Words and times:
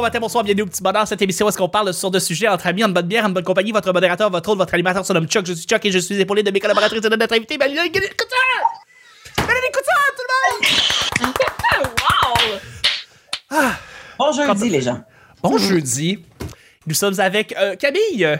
bon 0.00 0.06
matin, 0.06 0.18
bonsoir, 0.18 0.42
bienvenue 0.42 0.62
au 0.62 0.66
petit 0.66 0.82
bonheur. 0.82 1.06
Cette 1.06 1.20
émission 1.20 1.44
où 1.44 1.50
est-ce 1.50 1.58
qu'on 1.58 1.68
parle 1.68 1.92
sur 1.92 2.10
de 2.10 2.18
sujets 2.18 2.48
entre 2.48 2.66
amis, 2.66 2.82
en 2.82 2.88
bonne 2.88 3.06
bière, 3.06 3.26
en 3.26 3.28
bonne 3.28 3.44
compagnie. 3.44 3.70
Votre 3.70 3.92
modérateur, 3.92 4.30
votre 4.30 4.48
autre, 4.48 4.56
votre 4.56 4.72
animateur 4.72 5.04
se 5.04 5.12
nomme 5.12 5.26
Chuck. 5.26 5.44
Je 5.44 5.52
suis 5.52 5.66
Chuck 5.66 5.84
et 5.84 5.92
je 5.92 5.98
suis 5.98 6.18
épaulé 6.18 6.42
de 6.42 6.50
mes 6.50 6.58
collaboratrices 6.58 7.04
et 7.04 7.10
de 7.10 7.16
notre 7.16 7.34
invité, 7.34 7.58
Valérie 7.58 7.92
Couture! 7.92 8.08
Valérie 9.36 9.72
Couture, 9.74 9.92
tout 10.16 10.22
le 10.26 11.26
monde! 11.26 11.34
wow! 12.00 12.58
Ah, 13.50 13.72
bon 14.18 14.32
jeudi, 14.32 14.70
les 14.70 14.80
gens. 14.80 15.04
Bon 15.42 15.58
jeudi. 15.58 16.24
Nous 16.86 16.94
sommes 16.94 17.20
avec 17.20 17.54
euh, 17.58 17.76
Camille. 17.76 18.38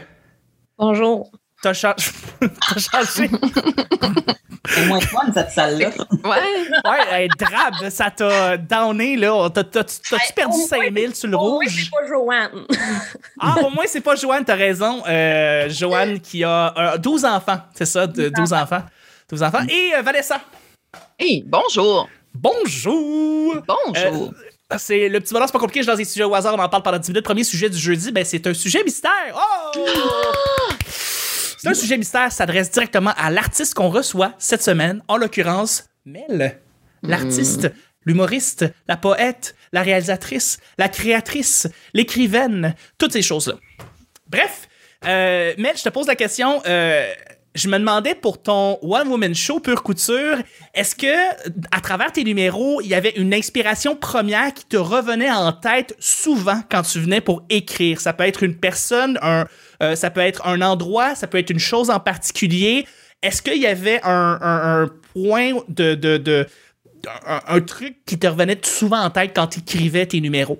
Bonjour. 0.79 1.29
T'as 1.61 1.73
changé. 1.73 1.95
T'as 2.39 2.79
changé. 2.79 3.29
C'est 4.67 4.85
moins 4.87 4.99
fun, 4.99 5.31
cette 5.33 5.51
salle-là. 5.51 5.89
Ouais. 6.23 6.29
Ouais, 6.29 6.99
elle 7.11 7.23
est 7.23 7.39
drabe. 7.39 7.89
Ça 7.89 8.09
t'a 8.09 8.57
downé, 8.57 9.15
là. 9.15 9.49
T'as-tu 9.49 10.33
perdu 10.35 10.57
5000 10.67 11.15
sur 11.15 11.29
le 11.29 11.37
rouge? 11.37 11.65
Oui, 11.65 11.69
c'est 11.69 11.89
pas 11.91 12.07
Joanne. 12.07 12.65
ah, 13.39 13.55
au 13.63 13.69
moins, 13.69 13.85
c'est 13.85 14.01
pas 14.01 14.15
Joanne, 14.15 14.43
t'as 14.43 14.55
raison. 14.55 15.03
Euh, 15.07 15.69
Joanne 15.69 16.19
qui 16.19 16.43
a 16.43 16.93
euh, 16.95 16.97
12 16.97 17.25
enfants, 17.25 17.59
c'est 17.75 17.85
ça, 17.85 18.07
de, 18.07 18.29
12 18.29 18.53
enfants. 18.53 18.81
12 19.29 19.43
enfants. 19.43 19.63
Et 19.69 19.93
euh, 19.95 20.01
Vanessa. 20.01 20.41
Hey, 21.19 21.43
bonjour. 21.45 22.09
Bonjour. 22.33 23.55
Bonjour. 23.67 24.33
Euh, 24.73 24.77
c'est 24.77 25.09
le 25.09 25.19
petit 25.19 25.33
bonheur, 25.33 25.47
c'est 25.47 25.53
pas 25.53 25.59
compliqué, 25.59 25.83
je 25.83 25.87
lance 25.87 25.97
des 25.97 26.05
sujets 26.05 26.23
au 26.23 26.33
hasard, 26.33 26.55
on 26.55 26.59
en 26.59 26.69
parle 26.69 26.83
pendant 26.83 26.97
10 26.97 27.09
minutes. 27.09 27.25
Premier 27.25 27.43
sujet 27.43 27.69
du 27.69 27.77
jeudi, 27.77 28.11
ben 28.11 28.23
c'est 28.23 28.47
un 28.47 28.53
sujet 28.53 28.83
mystère. 28.83 29.11
Oh! 29.35 29.83
C'est 31.61 31.69
un 31.69 31.73
sujet 31.75 31.97
mystère, 31.97 32.31
s'adresse 32.31 32.71
directement 32.71 33.13
à 33.17 33.29
l'artiste 33.29 33.75
qu'on 33.75 33.89
reçoit 33.89 34.33
cette 34.39 34.63
semaine, 34.63 35.03
en 35.07 35.15
l'occurrence 35.15 35.85
Mel. 36.05 36.59
L'artiste, 37.03 37.71
l'humoriste, 38.03 38.65
la 38.87 38.97
poète, 38.97 39.55
la 39.71 39.83
réalisatrice, 39.83 40.57
la 40.79 40.89
créatrice, 40.89 41.67
l'écrivaine, 41.93 42.73
toutes 42.97 43.13
ces 43.13 43.21
choses-là. 43.21 43.57
Bref, 44.27 44.67
euh, 45.05 45.53
Mel, 45.59 45.77
je 45.77 45.83
te 45.83 45.89
pose 45.89 46.07
la 46.07 46.15
question. 46.15 46.63
Euh, 46.65 47.13
je 47.53 47.67
me 47.67 47.77
demandais 47.77 48.15
pour 48.15 48.41
ton 48.41 48.79
One 48.81 49.07
Woman 49.09 49.35
Show 49.35 49.59
Pure 49.59 49.83
Couture, 49.83 50.37
est-ce 50.73 50.95
que 50.95 51.31
à 51.71 51.81
travers 51.81 52.11
tes 52.11 52.23
numéros, 52.23 52.81
il 52.81 52.87
y 52.87 52.95
avait 52.95 53.13
une 53.17 53.33
inspiration 53.33 53.95
première 53.95 54.53
qui 54.53 54.65
te 54.65 54.77
revenait 54.77 55.31
en 55.31 55.51
tête 55.51 55.95
souvent 55.99 56.61
quand 56.69 56.83
tu 56.83 56.99
venais 56.99 57.21
pour 57.21 57.43
écrire? 57.49 57.99
Ça 57.99 58.13
peut 58.13 58.23
être 58.23 58.43
une 58.43 58.55
personne, 58.55 59.19
un, 59.21 59.45
euh, 59.83 59.95
ça 59.95 60.09
peut 60.09 60.21
être 60.21 60.45
un 60.47 60.61
endroit, 60.61 61.15
ça 61.15 61.27
peut 61.27 61.39
être 61.39 61.49
une 61.49 61.59
chose 61.59 61.89
en 61.89 61.99
particulier. 61.99 62.87
Est-ce 63.21 63.41
qu'il 63.41 63.61
y 63.61 63.67
avait 63.67 63.99
un, 64.03 64.89
point 65.13 65.51
de, 65.67 65.93
de, 65.93 66.47
un, 67.27 67.61
truc 67.61 67.97
qui 68.05 68.17
te 68.17 68.27
revenait 68.27 68.59
souvent 68.63 69.01
en 69.01 69.09
tête 69.09 69.31
quand 69.35 69.47
tu 69.47 69.59
écrivais 69.59 70.05
tes 70.05 70.21
numéros? 70.21 70.59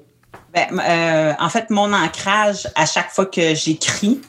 Ben, 0.54 0.68
euh, 0.80 1.34
en 1.40 1.50
fait, 1.50 1.70
mon 1.70 1.94
ancrage 1.94 2.68
à 2.76 2.86
chaque 2.86 3.10
fois 3.10 3.26
que 3.26 3.56
j'écris, 3.56 4.20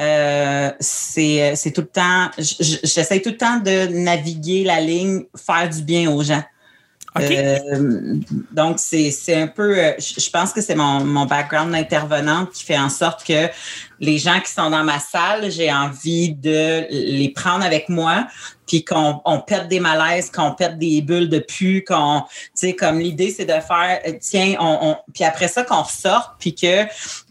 euh, 0.00 0.70
c'est, 0.80 1.56
c'est 1.56 1.72
tout 1.72 1.82
le 1.82 1.86
temps, 1.86 2.30
j'essaie 2.38 3.20
tout 3.20 3.30
le 3.30 3.36
temps 3.36 3.58
de 3.58 3.86
naviguer 3.86 4.64
la 4.64 4.80
ligne, 4.80 5.24
faire 5.34 5.68
du 5.68 5.82
bien 5.82 6.10
aux 6.10 6.22
gens. 6.22 6.42
Euh, 7.18 8.18
donc, 8.52 8.78
c'est, 8.78 9.10
c'est 9.10 9.34
un 9.34 9.46
peu, 9.46 9.78
euh, 9.78 9.92
je 9.98 10.28
pense 10.30 10.52
que 10.52 10.60
c'est 10.60 10.74
mon, 10.74 11.04
mon 11.04 11.24
background 11.24 11.72
d'intervenante 11.72 12.52
qui 12.52 12.64
fait 12.64 12.78
en 12.78 12.90
sorte 12.90 13.24
que 13.24 13.48
les 14.00 14.18
gens 14.18 14.38
qui 14.40 14.52
sont 14.52 14.68
dans 14.68 14.84
ma 14.84 14.98
salle, 14.98 15.50
j'ai 15.50 15.72
envie 15.72 16.34
de 16.34 16.86
les 16.90 17.32
prendre 17.34 17.64
avec 17.64 17.88
moi, 17.88 18.26
puis 18.66 18.84
qu'on 18.84 19.20
on 19.24 19.40
pète 19.40 19.68
des 19.68 19.80
malaises, 19.80 20.30
qu'on 20.30 20.52
pète 20.52 20.78
des 20.78 21.00
bulles 21.00 21.30
de 21.30 21.38
pu, 21.38 21.84
qu'on, 21.86 22.20
tu 22.20 22.50
sais, 22.54 22.74
comme 22.74 22.98
l'idée, 22.98 23.30
c'est 23.30 23.46
de 23.46 23.52
faire, 23.52 24.00
tiens, 24.20 24.56
on, 24.60 24.78
on 24.82 24.96
puis 25.14 25.24
après 25.24 25.48
ça, 25.48 25.62
qu'on 25.62 25.82
ressorte, 25.82 26.32
puis 26.38 26.54
que 26.54 26.84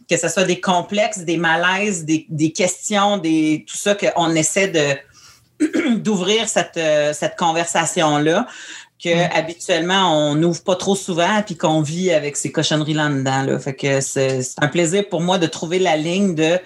que 0.10 0.18
ce 0.18 0.28
soit 0.28 0.44
des 0.44 0.60
complexes, 0.60 1.20
des 1.20 1.38
malaises, 1.38 2.06
des, 2.06 2.52
questions, 2.52 3.18
des 3.18 3.66
tout 3.68 3.78
ça, 3.78 3.96
qu'on 3.96 4.32
essaie 4.36 4.68
de 4.68 4.96
d'ouvrir 5.98 6.50
cette, 6.50 6.78
euh, 6.78 7.14
cette 7.14 7.38
conversation-là 7.38 8.46
que 9.02 9.10
mm. 9.10 9.30
habituellement 9.34 10.30
on 10.30 10.36
n'ouvre 10.36 10.64
pas 10.64 10.76
trop 10.76 10.96
souvent 10.96 11.42
puis 11.46 11.56
qu'on 11.56 11.82
vit 11.82 12.12
avec 12.12 12.36
ces 12.36 12.52
cochonneries 12.52 12.94
là-dedans. 12.94 13.44
Là. 13.44 13.60
Fait 13.60 13.76
que 13.76 14.02
c'est 14.02 14.42
un 14.62 14.68
plaisir 14.68 15.08
pour 15.10 15.22
moi 15.22 15.38
de 15.38 15.48
trouver 15.48 15.80
la 15.80 15.96
ligne 15.96 16.36
de 16.36 16.60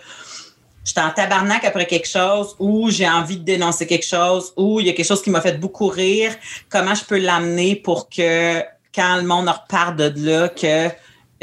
je 0.86 0.92
suis 0.92 1.02
en 1.02 1.12
tabarnak 1.12 1.64
après 1.66 1.86
quelque 1.86 2.08
chose 2.08 2.56
ou 2.58 2.90
j'ai 2.90 3.08
envie 3.08 3.38
de 3.38 3.44
dénoncer 3.44 3.86
quelque 3.86 4.06
chose 4.06 4.54
ou 4.58 4.80
il 4.80 4.88
y 4.88 4.90
a 4.90 4.94
quelque 4.94 5.06
chose 5.06 5.22
qui 5.22 5.30
m'a 5.30 5.42
fait 5.42 5.60
beaucoup 5.60 5.88
rire. 5.88 6.32
Comment 6.70 6.96
je 6.96 7.04
peux 7.04 7.20
l'amener 7.20 7.76
pour 7.76 8.10
que 8.10 8.64
quand 8.94 9.18
le 9.18 9.24
monde 9.24 9.50
repart 9.50 9.96
de 9.96 10.12
là, 10.26 10.50
que 10.50 10.90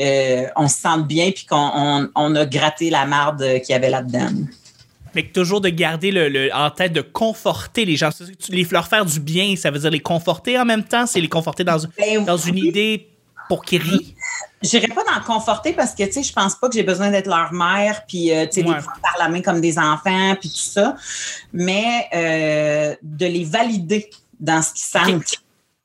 euh, 0.01 0.47
on 0.57 0.69
se 0.69 0.79
sente 0.79 1.07
bien 1.07 1.31
puis 1.31 1.47
qu'on 1.47 2.09
on, 2.15 2.35
a 2.35 2.47
gratté 2.47 2.91
la 2.91 3.07
marde 3.07 3.43
qu'il 3.61 3.71
y 3.71 3.75
avait 3.75 3.91
là-dedans. 3.91 4.29
Mais 5.15 5.23
toujours 5.23 5.63
de 5.63 5.71
garder 5.71 6.11
le, 6.11 6.55
en 6.55 6.71
tête 6.71 6.93
de 6.93 7.01
conforter 7.01 7.87
les 7.87 7.97
gens. 7.97 8.11
Les 8.51 8.65
leur 8.65 8.87
faire 8.87 9.07
du 9.07 9.19
bien, 9.19 9.57
ça 9.57 9.71
veut 9.71 9.79
dire 9.79 9.91
les 9.91 10.01
conforter 10.01 10.59
en 10.59 10.67
même 10.67 10.85
temps, 10.85 11.07
c'est 11.07 11.21
les 11.21 11.29
conforter 11.29 11.65
dans, 11.65 11.79
ben 11.97 12.25
dans 12.25 12.37
une 12.37 12.59
idée 12.59 13.09
pour 13.49 13.65
qu'ils 13.65 13.83
rient. 13.83 14.15
J'irai 14.63 14.89
pas 14.89 15.05
dans 15.05 15.19
le 15.19 15.25
conforter 15.25 15.73
parce 15.73 15.95
que, 15.95 16.03
tu 16.05 16.13
sais, 16.13 16.23
je 16.23 16.33
pense 16.33 16.57
pas 16.57 16.69
que 16.69 16.75
j'ai 16.75 16.83
besoin 16.83 17.11
d'être 17.11 17.29
leur 17.29 17.53
mère, 17.53 18.05
puis, 18.07 18.33
euh, 18.33 18.47
tu 18.47 18.55
sais, 18.55 18.63
les 18.63 18.73
prendre 18.73 19.01
par 19.03 19.17
la 19.19 19.29
main 19.29 19.41
comme 19.43 19.61
des 19.61 19.79
enfants, 19.79 20.35
puis 20.41 20.49
tout 20.49 20.57
ça. 20.57 20.97
Mais 21.53 22.09
euh, 22.15 22.97
de 23.03 23.27
les 23.27 23.45
valider 23.45 24.11
dans 24.41 24.63
ce 24.63 24.73
qu'ils 24.73 24.81
sentent. 24.83 25.43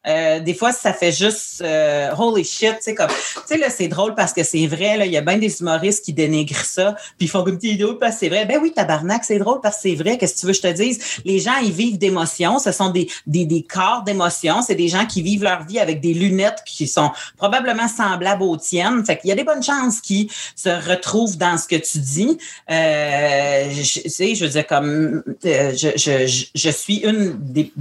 Euh, 0.08 0.40
des 0.40 0.56
fois, 0.56 0.72
ça 0.72 0.94
fait 0.94 1.12
juste 1.12 1.62
euh, 1.62 2.10
holy 2.18 2.44
shit, 2.44 2.78
tu 2.78 2.82
sais 2.82 2.96
comme, 2.96 3.08
tu 3.08 3.42
sais 3.46 3.58
là, 3.58 3.70
c'est 3.70 3.88
drôle 3.88 4.16
parce 4.16 4.34
que 4.34 4.44
c'est 4.44 4.66
vrai 4.66 4.98
là, 4.98 5.06
il 5.06 5.12
y 5.12 5.18
a 5.18 5.22
bien 5.22 5.38
des 5.38 5.62
humoristes 5.62 6.04
qui 6.04 6.14
dénigrent 6.14 6.66
ça, 6.66 6.96
puis 7.18 7.28
ils 7.28 7.30
font 7.30 7.44
comme 7.44 7.58
petit 7.58 7.74
idée 7.74 7.86
parce 8.00 8.16
que 8.16 8.22
c'est 8.22 8.30
vrai. 8.30 8.46
Ben 8.46 8.60
oui, 8.62 8.74
tabarnak, 8.74 9.24
c'est 9.24 9.38
drôle 9.38 9.62
parce 9.62 9.76
que 9.76 9.82
c'est 9.84 9.96
vrai. 9.96 10.18
Qu'est-ce 10.18 10.36
que 10.36 10.40
tu 10.40 10.46
veux 10.48 10.52
que 10.54 10.58
je 10.58 10.62
te 10.64 10.74
dise? 10.74 11.00
Les 11.24 11.40
gens 11.40 11.58
ils 11.64 11.72
vivent 11.72 12.00
d'émotions, 12.00 12.58
ce 12.58 12.72
sont 12.72 12.90
des 12.90 13.10
des, 13.28 13.46
des 13.46 13.62
corps 13.62 14.02
d'émotions, 14.04 14.64
c'est 14.64 14.76
des 14.76 14.88
gens 14.88 15.06
qui 15.06 15.22
vivent 15.22 15.44
leur 15.44 15.66
vie 15.66 15.80
avec 15.80 16.02
des 16.02 16.14
lunettes 16.14 16.64
qui 16.66 16.88
sont 16.88 17.12
probablement 17.38 17.88
semblables 17.88 18.44
aux 18.44 18.58
tiennes. 18.58 19.06
Fait 19.06 19.18
qu'il 19.18 19.30
y 19.30 19.34
a 19.34 19.36
des 19.36 19.44
bonnes 19.44 19.64
chances 19.64 20.02
qui 20.02 20.32
se 20.56 20.70
retrouvent 20.70 21.38
dans 21.38 21.58
ce 21.58 21.68
que 21.68 21.76
tu 21.76 22.00
dis. 22.00 22.38
Euh, 22.72 23.70
je, 23.72 24.10
sais, 24.10 24.34
je 24.34 24.46
veux 24.46 24.52
dire 24.52 24.66
comme, 24.66 25.24
euh, 25.46 25.74
je, 25.76 25.90
je, 25.96 26.46
je, 26.56 26.70
suis 26.70 26.98
une 26.98 27.38
des, 27.40 27.72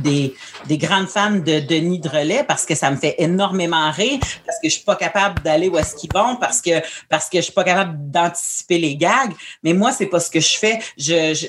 des 0.66 0.78
grandes 0.78 1.08
fans 1.08 1.31
de 1.31 1.60
Denis 1.60 2.00
relais 2.10 2.44
parce 2.44 2.66
que 2.66 2.75
ça 2.75 2.91
me 2.91 2.97
fait 2.97 3.15
énormément 3.19 3.91
rire, 3.91 4.19
parce 4.47 4.59
que 4.62 4.69
je 4.69 4.75
suis 4.75 4.84
pas 4.84 4.97
capable 4.97 5.43
d'aller 5.43 5.69
où 5.69 5.78
est-ce 5.78 5.94
qu'ils 5.94 6.12
vont, 6.12 6.37
parce 6.37 6.60
que 6.60 6.82
parce 7.09 7.28
que 7.28 7.38
je 7.38 7.44
suis 7.44 7.53
pas 7.53 7.65
capable 7.65 8.10
d'anticiper 8.10 8.78
les 8.78 8.97
gags. 8.97 9.32
Mais 9.62 9.72
moi, 9.72 9.93
c'est 9.93 10.06
pas 10.06 10.20
ce 10.20 10.31
que 10.31 10.41
je 10.41 10.59
fais. 10.59 10.78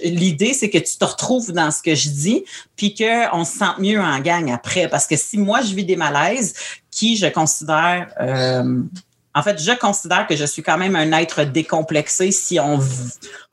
L'idée, 0.04 0.54
c'est 0.54 0.70
que 0.70 0.78
tu 0.78 0.98
te 0.98 1.06
retrouves 1.06 1.52
dans 1.52 1.72
ce 1.72 1.82
que 1.82 1.96
je 1.96 2.10
dis, 2.10 2.46
puis 2.76 2.96
qu'on 2.96 3.44
se 3.44 3.58
sente 3.58 3.80
mieux 3.80 4.00
en 4.00 4.20
gang 4.20 4.52
après. 4.52 4.88
Parce 4.88 5.08
que 5.08 5.16
si 5.18 5.38
moi, 5.38 5.62
je 5.62 5.74
vis 5.74 5.86
des 5.86 5.96
malaises, 5.96 6.54
qui 6.92 7.18
je 7.18 7.28
considère... 7.28 8.14
Euh, 8.20 8.84
en 9.34 9.44
fait, 9.44 9.62
je 9.62 9.72
considère 9.72 10.28
que 10.28 10.36
je 10.36 10.44
suis 10.44 10.62
quand 10.62 10.78
même 10.78 10.96
un 10.96 11.12
être 11.14 11.46
décomplexé 11.46 12.32
si 12.32 12.60
on, 12.60 12.80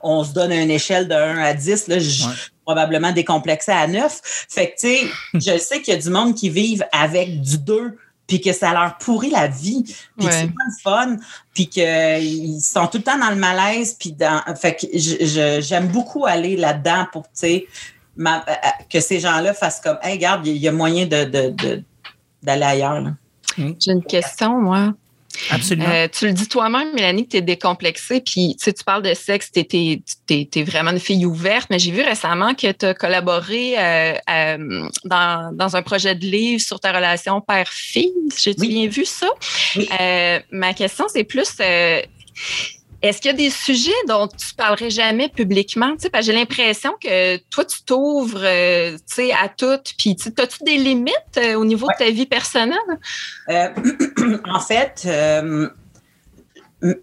on 0.01 0.25
se 0.25 0.33
donne 0.33 0.51
une 0.51 0.73
échelle 0.73 1.07
de 1.07 1.15
1 1.15 1.39
à 1.39 1.55
10. 1.55 1.87
Là, 1.87 1.99
je, 2.01 2.25
probablement 2.69 3.13
décomplexé 3.13 3.73
à 3.73 3.87
9. 3.87 4.21
Fait 4.51 4.71
que, 4.71 4.79
tu 4.79 4.89
sais, 4.89 5.07
je 5.35 5.59
sais 5.59 5.81
qu'il 5.81 5.95
y 5.95 5.97
a 5.97 6.01
du 6.01 6.11
monde 6.11 6.35
qui 6.35 6.51
vivent 6.51 6.85
avec 6.93 7.41
du 7.41 7.57
2 7.59 7.97
puis 8.27 8.43
que 8.43 8.53
ça 8.53 8.75
leur 8.75 8.99
pourrit 8.99 9.31
la 9.31 9.47
vie, 9.47 9.85
puis 10.19 10.27
que 10.27 10.33
c'est 10.35 10.49
pas 10.49 10.65
le 10.67 10.83
fun, 10.83 11.17
puis 11.55 11.67
qu'ils 11.67 12.61
sont 12.61 12.87
tout 12.87 12.99
le 12.99 13.03
temps 13.03 13.17
dans 13.19 13.31
le 13.31 13.37
malaise, 13.37 13.97
puis 13.99 14.13
dans... 14.13 14.43
Fait 14.55 14.77
que 14.77 14.87
j'aime 15.63 15.89
beaucoup 15.89 16.27
aller 16.27 16.55
là-dedans 16.55 17.07
pour, 17.11 17.23
tu 17.23 17.31
sais, 17.33 17.67
euh, 18.19 18.27
euh, 18.27 18.53
que 18.91 19.01
ces 19.01 19.19
gens-là 19.19 19.55
fassent 19.55 19.81
comme, 19.81 19.97
hey, 20.03 20.17
regarde, 20.17 20.47
il 20.47 20.59
y, 20.59 20.69
a 20.69 20.73
moyen 20.73 21.07
d'aller 21.07 21.53
de, 21.53 21.83
de, 22.43 22.51
ailleurs. 22.51 23.03
J'ai 23.57 23.93
une 23.93 24.05
question, 24.05 24.61
moi. 24.61 24.93
Absolument. 25.51 25.89
Euh, 25.89 26.09
tu 26.11 26.27
le 26.27 26.33
dis 26.33 26.49
toi-même, 26.49 26.93
Mélanie, 26.95 27.25
que 27.25 27.33
tu 27.33 27.37
es 27.39 27.43
décomplexée, 27.43 28.21
puis 28.21 28.57
tu, 28.57 28.65
sais, 28.65 28.73
tu 28.73 28.85
parles 28.85 29.03
de 29.03 29.15
sexe, 29.15 29.51
tu 29.53 29.61
es, 29.61 30.63
vraiment 30.63 30.91
une 30.91 31.01
fille 31.01 31.27
ouverte, 31.27 31.69
mais 31.71 31.79
j'ai 31.79 31.91
vu 31.91 32.03
récemment 32.03 32.55
que 32.55 32.73
tu 32.73 32.87
as 32.87 32.95
collaboré 32.95 33.79
euh, 33.79 34.15
euh, 34.31 34.89
dans, 35.05 35.55
dans, 35.55 35.77
un 35.77 35.83
projet 35.83 36.15
de 36.15 36.25
livre 36.25 36.61
sur 36.61 36.81
ta 36.81 36.93
relation 36.93 37.41
père-fille. 37.41 38.13
J'ai 38.37 38.55
bien 38.55 38.89
vu 38.89 39.05
ça. 39.05 39.29
ma 40.51 40.75
question, 40.75 41.07
c'est 41.09 41.25
plus 41.25 41.61
est-ce 43.01 43.21
qu'il 43.21 43.31
y 43.31 43.35
a 43.35 43.37
des 43.37 43.51
sujets 43.51 43.93
dont 44.09 44.27
tu 44.27 44.55
parlerais 44.57 44.91
jamais 44.91 45.29
publiquement? 45.29 45.95
Tu 45.97 46.09
sais, 46.13 46.23
j'ai 46.23 46.33
l'impression 46.33 46.93
que 47.01 47.37
toi, 47.49 47.65
tu 47.65 47.83
t'ouvres 47.85 48.43
euh, 48.43 48.97
tu 48.97 49.03
sais, 49.07 49.33
à 49.33 49.49
tout. 49.49 49.79
Puis, 49.97 50.17
as-tu 50.37 50.65
des 50.65 50.79
limites 50.79 51.15
euh, 51.37 51.55
au 51.55 51.65
niveau 51.65 51.87
de 51.87 52.05
ta 52.05 52.11
vie 52.11 52.27
personnelle? 52.27 52.79
Euh, 53.51 53.69
en 54.45 54.61
fait, 54.61 55.09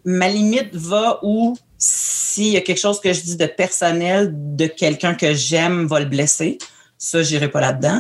ma 0.04 0.30
limite 0.30 0.76
va 0.76 1.20
où 1.24 1.56
s'il 1.78 2.48
y 2.48 2.58
a 2.58 2.62
quelque 2.62 2.80
chose 2.80 3.00
que 3.00 3.14
je 3.14 3.22
dis 3.22 3.38
de 3.38 3.46
personnel 3.46 4.32
de 4.34 4.68
quelqu'un 4.68 5.14
que 5.14 5.34
j'aime 5.34 5.86
va 5.86 6.00
le 6.00 6.06
blesser. 6.06 6.58
Ça, 7.06 7.22
j'irai 7.22 7.50
pas 7.50 7.62
là-dedans. 7.62 8.00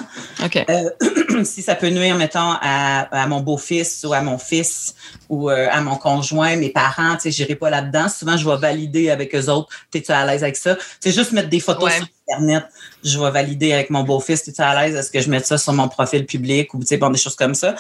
Euh, 0.68 1.44
si 1.44 1.62
ça 1.62 1.76
peut 1.76 1.90
nuire, 1.90 2.16
mettons, 2.16 2.54
à, 2.60 3.28
mon 3.28 3.40
beau-fils 3.40 4.04
ou 4.04 4.14
à 4.14 4.22
mon 4.22 4.40
fils 4.40 4.96
ou 5.30 5.52
euh, 5.52 5.68
à 5.72 5.80
mon 5.82 5.96
conjoint, 5.96 6.56
mes 6.56 6.70
parents, 6.70 7.14
tu 7.14 7.22
sais, 7.22 7.32
j'irai 7.32 7.54
pas 7.54 7.70
là-dedans. 7.70 8.10
Souvent, 8.10 8.36
je 8.36 8.50
vais 8.50 8.58
valider 8.58 9.12
avec 9.12 9.36
eux 9.36 9.48
autres. 9.48 9.70
T'es-tu 9.92 10.12
à 10.12 10.26
l'aise 10.26 10.42
avec 10.42 10.56
ça? 10.56 10.76
C'est 11.00 11.12
juste 11.12 11.34
mettre 11.34 11.50
des 11.50 11.60
photos 11.60 11.94
sur 11.94 12.08
Internet. 12.28 12.66
Je 13.04 13.20
vais 13.20 13.30
valider 13.30 13.74
avec 13.74 13.92
mon 13.92 14.02
beau-fils. 14.02 14.42
T'es-tu 14.42 14.62
à 14.62 14.82
l'aise? 14.82 14.96
Est-ce 14.96 15.12
que 15.12 15.22
je 15.22 15.30
mets 15.30 15.44
ça 15.44 15.60
sur 15.60 15.74
mon 15.74 15.88
profil 15.88 16.26
public 16.26 16.74
ou, 16.74 16.80
tu 16.80 16.88
sais, 16.88 16.98
bon, 16.98 17.12
des 17.12 17.20
choses 17.20 17.36
comme 17.36 17.54
ça? 17.54 17.76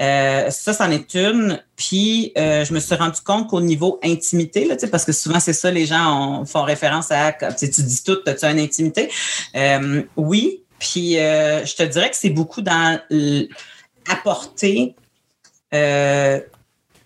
Euh, 0.00 0.48
ça, 0.48 0.72
c'en 0.72 0.90
est 0.90 1.12
une. 1.12 1.62
Puis, 1.76 2.32
je 2.36 2.72
me 2.72 2.80
suis 2.80 2.94
rendu 2.94 3.20
compte 3.20 3.48
qu'au 3.48 3.60
niveau 3.60 4.00
intimité, 4.02 4.64
là, 4.64 4.76
tu 4.76 4.82
sais, 4.82 4.90
parce 4.90 5.04
que 5.04 5.12
souvent, 5.12 5.40
c'est 5.40 5.52
ça, 5.52 5.70
les 5.70 5.84
gens 5.84 6.46
font 6.46 6.62
référence 6.62 7.10
à, 7.10 7.32
tu 7.32 7.68
dis 7.68 8.02
tout, 8.02 8.18
as-tu 8.24 8.46
une 8.46 8.60
intimité? 8.60 9.10
oui, 10.16 10.61
puis 10.82 11.16
euh, 11.16 11.64
je 11.64 11.76
te 11.76 11.84
dirais 11.84 12.10
que 12.10 12.16
c'est 12.16 12.30
beaucoup 12.30 12.60
dans 12.60 12.98
apporter, 14.10 14.96
euh, 15.72 16.40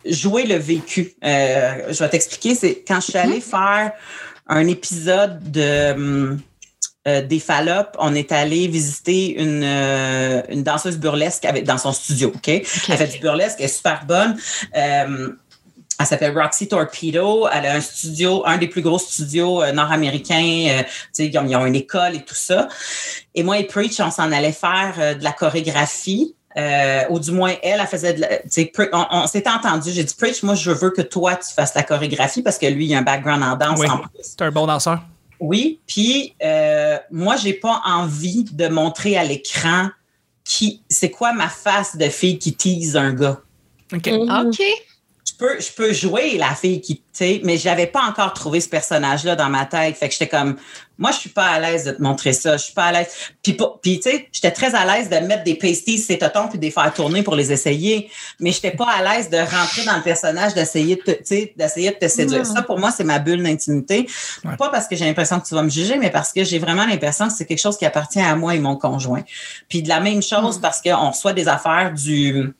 jouer 0.07 0.47
le 0.47 0.55
vécu. 0.55 1.13
Euh, 1.23 1.93
je 1.93 1.99
vais 1.99 2.09
t'expliquer, 2.09 2.55
c'est 2.55 2.83
quand 2.89 3.01
je 3.01 3.11
suis 3.11 3.19
allée 3.19 3.35
mhm. 3.35 3.43
faire 3.43 3.93
un 4.47 4.67
épisode 4.67 5.53
de 5.53 6.39
des 7.05 7.39
Fallop, 7.39 7.93
on 8.01 8.17
est 8.17 8.33
allé 8.33 8.67
visiter 8.67 9.41
une, 9.41 9.63
une 9.63 10.65
danseuse 10.65 10.99
burlesque 10.99 11.45
avec, 11.45 11.65
dans 11.65 11.79
son 11.79 11.93
studio. 11.93 12.33
OK? 12.35 12.49
Elle 12.49 12.65
fait 12.65 13.07
du 13.07 13.21
burlesque, 13.21 13.59
elle 13.61 13.67
est 13.67 13.69
super 13.69 14.05
bonne. 14.07 14.37
Elle 15.99 16.07
s'appelle 16.07 16.39
Roxy 16.39 16.69
Torpedo. 16.69 17.49
Elle 17.53 17.67
a 17.67 17.75
un 17.75 17.81
studio, 17.81 18.43
un 18.47 18.59
des 18.59 18.67
plus 18.67 18.83
gros 18.83 18.99
studios 18.99 19.63
euh, 19.63 19.73
nord-américains. 19.73 20.69
Euh, 20.69 20.83
ils, 21.19 21.39
ont, 21.39 21.47
ils, 21.47 21.57
ont, 21.57 21.67
une 21.67 21.75
école 21.75 22.17
et 22.17 22.25
tout 22.25 22.35
ça. 22.35 22.69
Et 23.35 23.43
moi 23.43 23.59
et 23.59 23.65
Preach, 23.65 24.01
on 24.01 24.11
s'en 24.11 24.31
allait 24.33 24.53
faire 24.53 24.95
euh, 24.99 25.15
de 25.15 25.25
la 25.25 25.33
chorégraphie. 25.33 26.35
ou 27.11 27.19
du 27.19 27.33
moins, 27.33 27.55
elle, 27.63 27.81
elle 27.81 27.87
faisait 27.87 28.15
de 28.15 28.21
la, 28.21 28.29
on, 28.93 29.07
on 29.11 29.27
s'était 29.27 29.51
entendu. 29.51 29.91
J'ai 29.91 30.05
dit, 30.05 30.15
Preach, 30.15 30.43
moi, 30.43 30.55
je 30.55 30.71
veux 30.71 30.91
que 30.91 31.03
toi, 31.03 31.37
tu 31.37 31.53
fasses 31.55 31.75
la 31.75 31.83
chorégraphie 31.83 32.43
parce 32.43 32.59
que 32.59 32.67
lui, 32.67 32.87
il 32.87 32.95
a 32.95 32.99
un 32.99 33.03
background 33.03 33.43
en 33.43 33.57
danse 33.57 33.81
oui, 33.81 33.89
C'est 34.23 34.43
un 34.43 34.51
bon 34.51 34.67
danseur. 34.67 35.01
Oui. 35.41 35.81
Puis, 35.87 36.35
euh, 36.43 36.99
moi, 37.11 37.37
j'ai 37.37 37.55
pas 37.55 37.83
envie 37.85 38.45
de 38.45 38.69
montrer 38.69 39.17
à 39.17 39.25
l'écran 39.25 39.89
qui, 40.45 40.83
c'est 40.89 41.11
quoi 41.11 41.33
ma 41.33 41.49
face 41.49 41.97
de 41.97 42.09
fille 42.09 42.39
qui 42.39 42.55
tease 42.55 42.97
un 42.97 43.13
gars. 43.13 43.41
OK. 43.93 44.09
OK 44.09 44.63
je 45.39 45.73
peux 45.73 45.93
jouer 45.93 46.39
la 46.39 46.55
fille 46.55 46.81
qui, 46.81 46.97
tu 46.97 47.03
sais, 47.13 47.41
mais 47.45 47.59
j'avais 47.59 47.87
pas 47.87 48.03
encore 48.03 48.33
trouvé 48.33 48.61
ce 48.61 48.69
personnage-là 48.69 49.37
dans 49.37 49.51
ma 49.51 49.67
tête. 49.67 49.97
Fait 49.97 50.09
que 50.09 50.13
j'étais 50.13 50.29
comme, 50.29 50.57
moi, 50.99 51.11
je 51.11 51.19
suis 51.19 51.31
pas 51.31 51.47
à 51.47 51.61
l'aise 51.61 51.85
de 51.85 51.91
te 51.91 52.03
montrer 52.03 52.33
ça. 52.33 52.57
Je 52.57 52.65
suis 52.65 52.73
pas 52.73 52.87
à 52.87 52.93
l'aise. 52.93 53.09
Puis, 53.43 53.57
puis 53.83 54.01
tu 54.01 54.11
sais, 54.11 54.29
j'étais 54.33 54.51
très 54.51 54.75
à 54.75 54.87
l'aise 54.87 55.11
de 55.11 55.17
mettre 55.27 55.45
des 55.45 55.55
pasties, 55.55 55.99
ces 55.99 56.17
totons, 56.17 56.49
puis 56.49 56.59
de 56.59 56.65
les 56.65 56.71
faire 56.71 56.93
tourner 56.95 57.23
pour 57.23 57.35
les 57.35 57.53
essayer. 57.53 58.11
Mais 58.41 58.53
j'étais 58.53 58.71
pas 58.71 58.89
à 58.89 59.03
l'aise 59.03 59.29
de 59.29 59.37
rentrer 59.37 59.85
dans 59.85 59.97
le 59.97 60.03
personnage, 60.03 60.55
d'essayer 60.55 60.97
de, 60.97 61.03
tu 61.03 61.19
sais, 61.25 61.53
d'essayer 61.57 61.91
de 61.91 61.97
te 61.97 62.09
séduire. 62.09 62.47
Ça, 62.47 62.63
pour 62.63 62.79
moi, 62.79 62.91
c'est 62.91 63.05
ma 63.05 63.19
bulle 63.19 63.43
d'intimité. 63.43 64.09
Pas 64.59 64.71
parce 64.71 64.87
que 64.87 64.97
j'ai 64.97 65.05
l'impression 65.05 65.39
que 65.41 65.47
tu 65.47 65.55
vas 65.55 65.63
me 65.63 65.71
juger, 65.71 65.99
mais 65.99 66.11
parce 66.11 66.33
que 66.33 66.45
j'ai 66.45 66.59
vraiment 66.59 66.87
l'impression 66.87 67.29
que 67.29 67.35
c'est 67.35 67.45
quelque 67.45 67.61
chose 67.61 67.77
qui 67.77 67.85
appartient 67.85 68.21
à 68.21 68.35
moi 68.37 68.55
et 68.55 68.59
mon 68.59 68.77
conjoint. 68.77 69.23
Puis 69.69 69.83
de 69.83 69.89
la 69.89 70.01
même 70.01 70.23
chose, 70.23 70.61
parce 70.61 70.81
qu'on 70.81 71.11
reçoit 71.11 71.35
des 71.35 71.49
affaires 71.49 71.93
du, 71.93 72.55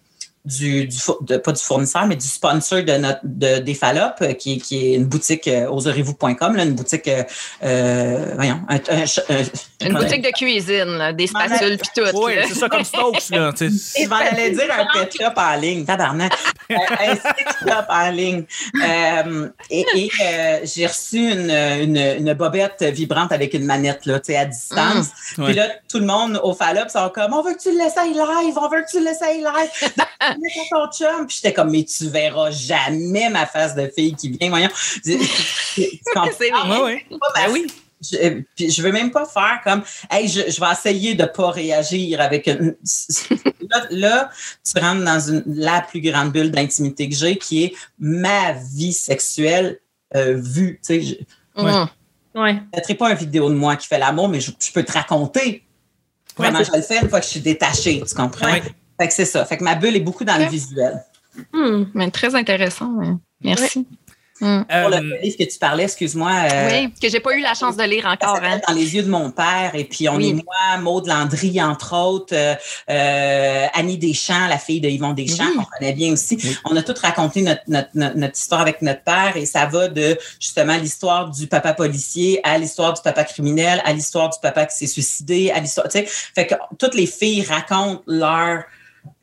du, 0.47 0.87
du 0.87 0.97
de, 1.23 1.37
pas 1.39 1.53
du 1.53 1.63
fournisseur, 1.63 2.07
mais 2.07 2.15
du 2.15 2.27
sponsor 2.27 2.83
de 2.83 2.93
notre 2.93 3.21
de, 3.25 3.59
des 3.59 3.75
Fallop, 3.75 4.15
euh, 4.23 4.33
qui, 4.33 4.59
qui 4.59 4.93
est 4.93 4.95
une 4.95 5.05
boutique 5.05 5.49
euh, 5.49 5.69
oserez-vous.com, 5.69 6.57
une 6.57 6.75
boutique 6.75 7.09
euh, 7.09 7.25
euh 7.65 8.33
voyons, 8.37 8.61
un, 8.69 8.79
une 9.85 9.95
boutique 9.95 10.23
de 10.23 10.31
cuisine, 10.31 11.17
des 11.17 11.27
spatules 11.27 11.79
puis 11.79 11.91
tout. 11.97 12.17
Oui, 12.17 12.35
c'est 12.47 12.55
ça 12.55 12.69
comme 12.69 12.85
Stokes. 12.85 13.31
Là, 13.31 13.53
Je 13.59 14.09
m'en 14.09 14.17
allais 14.17 14.51
dire 14.53 14.69
un 14.73 14.87
pet 14.93 15.13
shop 15.13 15.33
en 15.37 15.57
ligne, 15.57 15.85
tabarnak. 15.85 16.33
un 16.71 17.17
sex 17.17 17.57
shop 17.61 17.87
en 17.89 18.11
ligne. 18.11 18.45
Euh, 18.85 19.49
et, 19.69 19.85
et 19.95 20.11
j'ai 20.65 20.87
reçu 20.87 21.19
une, 21.19 21.51
une, 21.51 21.97
une, 21.97 22.35
bobette 22.35 22.83
vibrante 22.83 23.33
avec 23.33 23.55
une 23.55 23.65
manette 23.65 24.07
là, 24.07 24.21
à 24.29 24.45
distance. 24.45 25.09
Mmh. 25.37 25.45
Puis 25.45 25.55
là, 25.55 25.69
tout 25.89 25.99
le 25.99 26.07
monde 26.07 26.41
au 26.43 26.55
Fallop 26.55 26.89
sont 26.89 27.11
comme 27.13 27.33
on 27.35 27.43
veut 27.43 27.55
que 27.55 27.63
tu 27.63 27.73
le 27.73 27.79
l'essayes 27.79 28.13
live, 28.13 28.57
on 28.57 28.69
veut 28.69 28.83
que 28.83 28.91
tu 28.91 29.03
l'essayes 29.03 29.41
live 29.41 30.36
ton 30.71 30.91
chum. 30.91 31.27
Puis 31.27 31.37
j'étais 31.37 31.53
comme, 31.53 31.71
mais 31.71 31.85
tu 31.85 32.09
verras 32.09 32.51
jamais 32.51 33.29
ma 33.31 33.47
face 33.47 33.75
de 33.75 33.91
fille 33.95 34.15
qui 34.15 34.31
vient. 34.31 34.51
Voyons. 34.51 34.71
C'est 34.75 35.19
oui. 36.85 37.05
Ben 37.35 37.53
oui. 37.53 37.67
Je, 38.03 38.43
puis 38.55 38.71
je 38.71 38.83
veux 38.83 38.93
même 38.93 39.11
pas 39.11 39.25
faire 39.25 39.61
comme 39.65 39.83
hey 40.11 40.29
je, 40.29 40.51
je 40.51 40.61
vais 40.61 40.71
essayer 40.71 41.15
de 41.15 41.25
pas 41.25 41.51
réagir 41.51 42.21
avec 42.21 42.47
une... 42.47 42.77
là, 43.91 44.31
tu 44.63 44.79
rentres 44.79 45.03
dans 45.03 45.19
une, 45.19 45.43
la 45.47 45.81
plus 45.81 46.03
grande 46.03 46.31
bulle 46.31 46.51
d'intimité 46.51 47.09
que 47.09 47.15
j'ai 47.15 47.39
qui 47.39 47.65
est 47.65 47.75
ma 47.99 48.53
vie 48.53 48.93
sexuelle 48.93 49.81
euh, 50.15 50.35
vue 50.37 50.79
tu 50.87 51.01
sais 51.01 51.01
je, 51.01 51.63
ouais. 51.63 51.85
ouais. 52.35 52.95
pas 52.97 53.11
une 53.11 53.17
vidéo 53.17 53.49
de 53.49 53.55
moi 53.55 53.77
qui 53.77 53.87
fait 53.89 53.99
l'amour 53.99 54.29
mais 54.29 54.41
je, 54.41 54.51
peux 54.75 54.85
te 54.85 54.93
raconter 54.93 55.65
comment 56.37 56.63
je 56.63 56.77
le 56.77 56.83
fais 56.83 57.01
une 57.01 57.09
fois 57.09 57.21
que 57.21 57.25
je 57.25 57.31
suis 57.31 57.41
détachée 57.41 58.03
tu 58.07 58.15
comprends? 58.15 58.59
Fait 58.99 59.09
que 59.09 59.15
c'est 59.15 59.25
ça. 59.25 59.45
Fait 59.45 59.57
que 59.57 59.65
ma 59.65 59.75
bulle 59.75 59.97
est 59.97 60.01
beaucoup 60.01 60.25
dans 60.25 60.37
le 60.37 60.47
visuel. 60.47 61.05
Hmm, 61.53 61.85
mais 61.95 62.11
très 62.11 62.35
intéressant. 62.35 62.93
Merci. 63.43 63.87
Hmm. 64.41 64.65
Pour 64.65 64.91
le 64.91 64.97
euh, 64.97 65.19
livre 65.23 65.37
que 65.39 65.45
tu 65.45 65.59
parlais, 65.59 65.85
excuse-moi. 65.85 66.31
Euh, 66.53 66.69
oui, 66.71 66.93
que 67.01 67.09
j'ai 67.09 67.21
pas 67.21 67.35
eu 67.35 67.41
la 67.41 67.55
chance 67.55 67.75
de 67.75 67.85
lire 67.85 68.05
encore. 68.05 68.39
Hein. 68.43 68.61
Dans 68.69 68.75
les 68.75 68.95
yeux 68.95 69.03
de 69.03 69.09
mon 69.09 69.31
père. 69.31 69.71
Et 69.75 69.85
puis, 69.85 70.11
on 70.11 70.21
est 70.21 70.35
moi, 70.35 70.77
Maude 70.79 71.07
Landry, 71.07 71.63
entre 71.63 71.97
autres, 71.97 72.35
euh, 72.35 73.67
Annie 73.73 73.97
Deschamps, 73.97 74.47
la 74.49 74.59
fille 74.59 74.83
de 74.83 74.91
Yvon 74.91 75.15
Deschamps, 75.15 75.55
qu'on 75.57 75.65
connaît 75.65 75.95
bien 75.95 76.13
aussi. 76.13 76.39
On 76.67 76.77
a 76.77 76.83
tout 76.83 76.95
raconté 77.01 77.41
notre, 77.41 77.63
notre, 77.67 77.89
notre, 77.95 78.39
histoire 78.39 78.61
avec 78.61 78.83
notre 78.83 79.03
père 79.03 79.37
et 79.37 79.47
ça 79.47 79.65
va 79.65 79.89
de 79.89 80.19
justement 80.39 80.77
l'histoire 80.77 81.31
du 81.31 81.47
papa 81.47 81.73
policier 81.73 82.41
à 82.45 82.59
l'histoire 82.59 82.93
du 82.93 83.01
papa 83.01 83.25
criminel, 83.25 83.81
à 83.87 83.95
l'histoire 83.95 84.29
du 84.29 84.39
papa 84.43 84.67
qui 84.67 84.77
s'est 84.77 84.87
suicidé, 84.87 85.51
à 85.51 85.61
l'histoire. 85.61 85.89
Tu 85.89 86.01
sais, 86.01 86.07
fait 86.07 86.47
que 86.47 86.55
toutes 86.79 86.95
les 86.95 87.07
filles 87.07 87.43
racontent 87.43 88.03
leur 88.07 88.59
euh, 88.59 88.63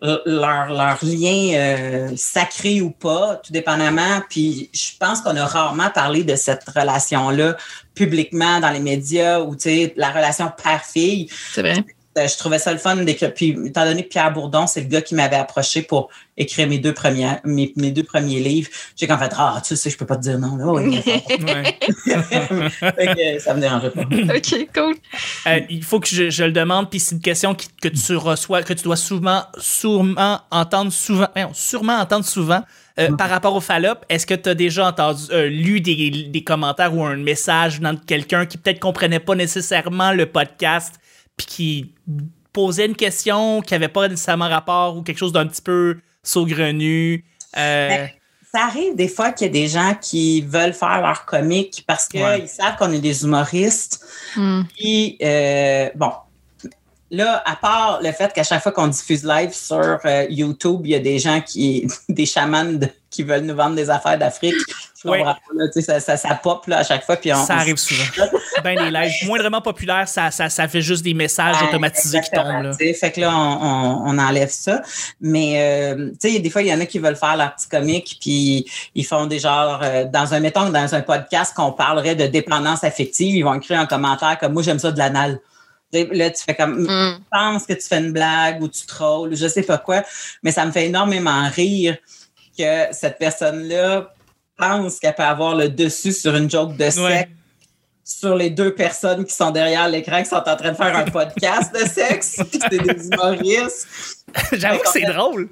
leur, 0.01 0.69
leur 0.69 0.97
lien 1.03 1.53
euh, 1.56 2.09
sacré 2.15 2.81
ou 2.81 2.91
pas, 2.91 3.41
tout 3.44 3.51
dépendamment. 3.51 4.21
Puis 4.30 4.69
je 4.74 4.97
pense 5.00 5.21
qu'on 5.21 5.35
a 5.35 5.45
rarement 5.45 5.89
parlé 5.89 6.24
de 6.24 6.35
cette 6.35 6.63
relation-là 6.69 7.57
publiquement 7.95 8.59
dans 8.59 8.71
les 8.71 8.80
médias 8.80 9.39
ou 9.39 9.56
la 9.95 10.09
relation 10.12 10.51
père-fille. 10.62 11.30
C'est 11.54 11.61
vrai. 11.61 11.83
Euh, 12.18 12.28
je 12.28 12.38
trouvais 12.38 12.60
ça 12.60 12.72
le 12.72 12.78
fun 12.78 12.96
d'écrire. 12.98 13.34
Puis, 13.34 13.58
étant 13.66 13.86
donné 13.86 14.04
que 14.04 14.10
Pierre 14.10 14.32
Bourdon, 14.32 14.68
c'est 14.68 14.82
le 14.82 14.88
gars 14.88 15.02
qui 15.02 15.16
m'avait 15.16 15.36
approché 15.36 15.82
pour 15.82 16.10
écrire 16.38 16.68
mes 16.68 16.78
deux 16.78 16.94
premiers, 16.94 17.38
mes, 17.44 17.74
deux 17.92 18.04
premiers 18.04 18.40
livres, 18.40 18.70
j'ai 18.96 19.08
qu'en 19.08 19.18
fait, 19.18 19.34
ah, 19.36 19.60
tu 19.66 19.76
sais, 19.76 19.90
je 19.90 19.98
peux 19.98 20.06
pas 20.06 20.18
te 20.18 20.22
dire 20.22 20.38
non. 20.38 20.56
Là. 20.56 20.68
Oui, 20.68 21.02
ça 23.40 23.56
me 23.56 23.60
dérangeait 23.60 23.90
pas. 23.90 24.02
OK, 24.02 24.68
cool. 24.76 24.96
Euh, 25.48 25.62
il 25.70 25.84
faut 25.84 26.00
que 26.00 26.08
je, 26.08 26.44
le 26.44 26.52
demande, 26.52 26.88
puis 26.90 27.00
c'est 27.00 27.16
une 27.16 27.22
question 27.22 27.56
que 27.56 27.88
tu 27.88 28.16
reçois, 28.16 28.62
que 28.62 28.74
tu 28.74 28.84
dois 28.84 28.96
souvent, 28.96 29.42
sûrement 29.58 30.42
entendre 30.52 30.92
souvent, 30.92 31.30
sûrement 31.54 31.98
entendre 31.98 32.26
souvent. 32.26 32.62
Euh, 33.00 33.12
par 33.16 33.28
rapport 33.28 33.56
au 33.56 33.60
Fallop, 33.60 33.96
est-ce 34.08 34.28
que 34.28 34.36
tu 34.36 34.50
as 34.50 34.54
déjà 34.54 34.88
entendu, 34.88 35.24
lu 35.50 35.82
des, 35.82 36.28
des, 36.30 36.44
commentaires 36.44 36.96
ou 36.96 37.04
un 37.04 37.16
message 37.16 37.80
de 37.80 37.96
quelqu'un 38.06 38.46
qui 38.46 38.60
peut-être 38.60 38.80
comprenait 38.80 39.20
pas 39.20 39.34
nécessairement 39.34 40.12
le 40.12 40.28
podcast 40.28 41.00
puis 41.37 41.45
qui 41.45 41.95
posait 42.52 42.85
une 42.85 42.95
question 42.95 43.61
qui 43.61 43.73
n'avait 43.73 43.87
pas 43.87 44.07
nécessairement 44.07 44.49
rapport 44.49 44.97
ou 44.97 45.02
quelque 45.02 45.18
chose 45.18 45.33
d'un 45.33 45.47
petit 45.47 45.61
peu 45.61 45.97
saugrenu. 46.21 47.25
Euh... 47.57 47.90
Ben, 47.90 48.09
ça 48.54 48.66
arrive 48.66 48.95
des 48.95 49.07
fois 49.07 49.31
qu'il 49.31 49.47
y 49.47 49.49
a 49.49 49.54
des 49.54 49.68
gens 49.68 49.95
qui 49.99 50.42
veulent 50.42 50.73
faire 50.73 51.02
leur 51.02 51.25
comique 51.25 51.83
parce 51.87 52.07
qu'ils 52.07 52.47
savent 52.47 52.78
qu'on 52.78 52.92
est 52.92 52.99
des 52.99 53.23
humoristes. 53.23 54.06
Hmm. 54.35 54.61
Puis, 54.75 55.18
euh, 55.23 55.90
bon, 55.95 56.11
là, 57.09 57.42
à 57.47 57.56
part 57.56 57.99
le 58.04 58.11
fait 58.11 58.31
qu'à 58.31 58.44
chaque 58.44 58.61
fois 58.61 58.71
qu'on 58.71 58.87
diffuse 58.87 59.23
live 59.23 59.54
sur 59.54 59.97
euh, 60.06 60.28
YouTube, 60.30 60.81
il 60.83 60.92
y 60.92 60.95
a 60.95 60.99
des 60.99 61.18
gens 61.18 61.42
qui, 61.42 61.87
des 62.09 62.28
chamans 62.28 62.80
qui 63.14 63.24
veulent 63.24 63.44
nous 63.44 63.56
vendre 63.56 63.76
des 63.76 63.90
affaires 63.90 64.18
d'Afrique. 64.18 64.56
ça, 64.96 66.00
ça, 66.00 66.18
ça, 66.18 66.36
pop 66.36 66.66
là, 66.68 66.80
à 66.80 66.84
chaque 66.84 67.06
fois. 67.06 67.16
Puis 67.16 67.30
ça 67.30 67.56
arrive 67.56 67.78
souvent. 67.78 68.04
ben 68.64 68.78
des 68.78 68.90
lives 68.90 69.28
moindrement 69.28 69.62
populaires, 69.62 70.08
ça, 70.08 70.32
ça, 70.32 70.50
ça 70.50 70.68
fait 70.68 70.82
juste 70.82 71.04
des 71.04 71.14
messages 71.14 71.62
automatisés 71.62 72.22
qui 72.22 72.32
tombent. 72.32 72.64
Là. 72.64 72.74
Fait 72.74 73.12
que 73.12 73.22
là, 73.22 73.32
on, 73.36 74.04
on, 74.08 74.18
enlève 74.18 74.50
ça. 74.50 74.82
Mais 75.22 75.56
euh, 75.58 76.10
tu 76.20 76.32
sais, 76.32 76.40
des 76.40 76.50
fois, 76.50 76.64
il 76.64 76.70
y 76.70 76.74
en 76.74 76.80
a 76.80 76.86
qui 76.86 77.00
veulent 77.00 77.16
faire 77.16 77.38
leur 77.38 77.56
petit 77.56 77.70
comique, 77.70 78.18
puis 78.20 78.66
ils 78.96 79.06
font 79.06 79.28
des 79.28 79.40
genres, 79.40 79.82
euh, 79.84 80.06
dans 80.06 80.34
un, 80.34 80.40
mettons, 80.40 80.70
dans 80.70 80.96
un 80.96 81.02
podcast 81.02 81.54
qu'on 81.56 81.72
parlerait 81.72 82.16
de 82.16 82.26
dépendance 82.26 82.84
affective, 82.84 83.36
ils 83.36 83.44
vont 83.44 83.54
écrire 83.54 83.80
un 83.80 83.86
commentaire 83.86 84.38
comme 84.40 84.54
moi, 84.54 84.64
j'aime 84.64 84.80
ça 84.80 84.92
de 84.92 84.98
l'anal. 84.98 85.40
Là, 85.94 86.32
tu 86.32 86.44
fais 86.44 86.56
comme, 86.56 86.82
mm. 86.82 87.18
tu 87.18 87.24
penses 87.32 87.66
que 87.68 87.74
tu 87.74 87.88
fais 87.88 88.00
une 88.00 88.12
blague 88.12 88.64
ou 88.64 88.68
tu 88.68 88.88
trolls 88.88 89.32
ou 89.32 89.36
je 89.36 89.48
sais 89.48 89.62
pas 89.62 89.78
quoi, 89.78 90.04
mais 90.42 90.52
ça 90.52 90.66
me 90.66 90.72
fait 90.72 90.88
énormément 90.88 91.48
rire 91.50 91.98
que 92.57 92.94
cette 92.94 93.18
personne-là 93.18 94.14
pense 94.57 95.00
qu'elle 95.00 95.16
peut 95.16 95.24
avoir 95.24 95.56
le 95.56 95.69
dessus 95.69 96.12
sur 96.12 96.36
une 96.36 96.50
joke 96.50 96.78
de 96.78 96.90
sexe 96.90 97.30
sur 98.04 98.36
les 98.36 98.50
deux 98.50 98.74
personnes 98.76 99.26
qui 99.26 99.33
sont 99.33 99.52
derrière 99.52 99.88
l'écran 99.88 100.22
qui 100.22 100.30
sont 100.30 100.36
en 100.36 100.56
train 100.56 100.72
de 100.72 100.78
faire 100.78 100.95
un 100.95 101.06
podcast 101.06 101.74
de 101.74 101.88
sexe, 101.88 102.36
puis 102.52 102.60
c'est 102.69 102.81
des 102.81 103.07
humoristes. 103.07 103.88
J'avoue 104.52 104.80
que 104.80 104.90
c'est 104.90 105.06
drôle. 105.06 105.50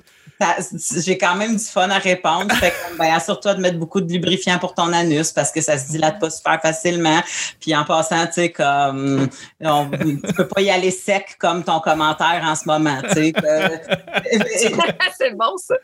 J'ai 1.05 1.19
quand 1.19 1.35
même 1.35 1.55
du 1.55 1.63
fun 1.63 1.87
à 1.91 1.99
répondre. 1.99 2.51
Fait 2.55 2.71
que, 2.71 2.97
ben, 2.97 3.13
assure-toi 3.13 3.53
de 3.53 3.61
mettre 3.61 3.77
beaucoup 3.77 4.01
de 4.01 4.11
lubrifiant 4.11 4.57
pour 4.57 4.73
ton 4.73 4.91
anus 4.91 5.31
parce 5.31 5.51
que 5.51 5.61
ça 5.61 5.77
se 5.77 5.91
dilate 5.91 6.19
pas 6.19 6.31
super 6.31 6.59
facilement. 6.59 7.21
Puis 7.59 7.75
en 7.75 7.85
passant, 7.85 8.25
tu 8.25 8.33
sais, 8.33 8.51
comme 8.51 9.29
on, 9.59 9.91
tu 9.91 10.33
peux 10.33 10.47
pas 10.47 10.61
y 10.61 10.71
aller 10.71 10.89
sec 10.89 11.35
comme 11.37 11.63
ton 11.63 11.79
commentaire 11.79 12.41
en 12.43 12.55
ce 12.55 12.65
moment, 12.65 12.97
tu 13.03 13.13
sais. 13.13 13.33
c'est 15.19 15.35
bon 15.35 15.55
ça. 15.57 15.75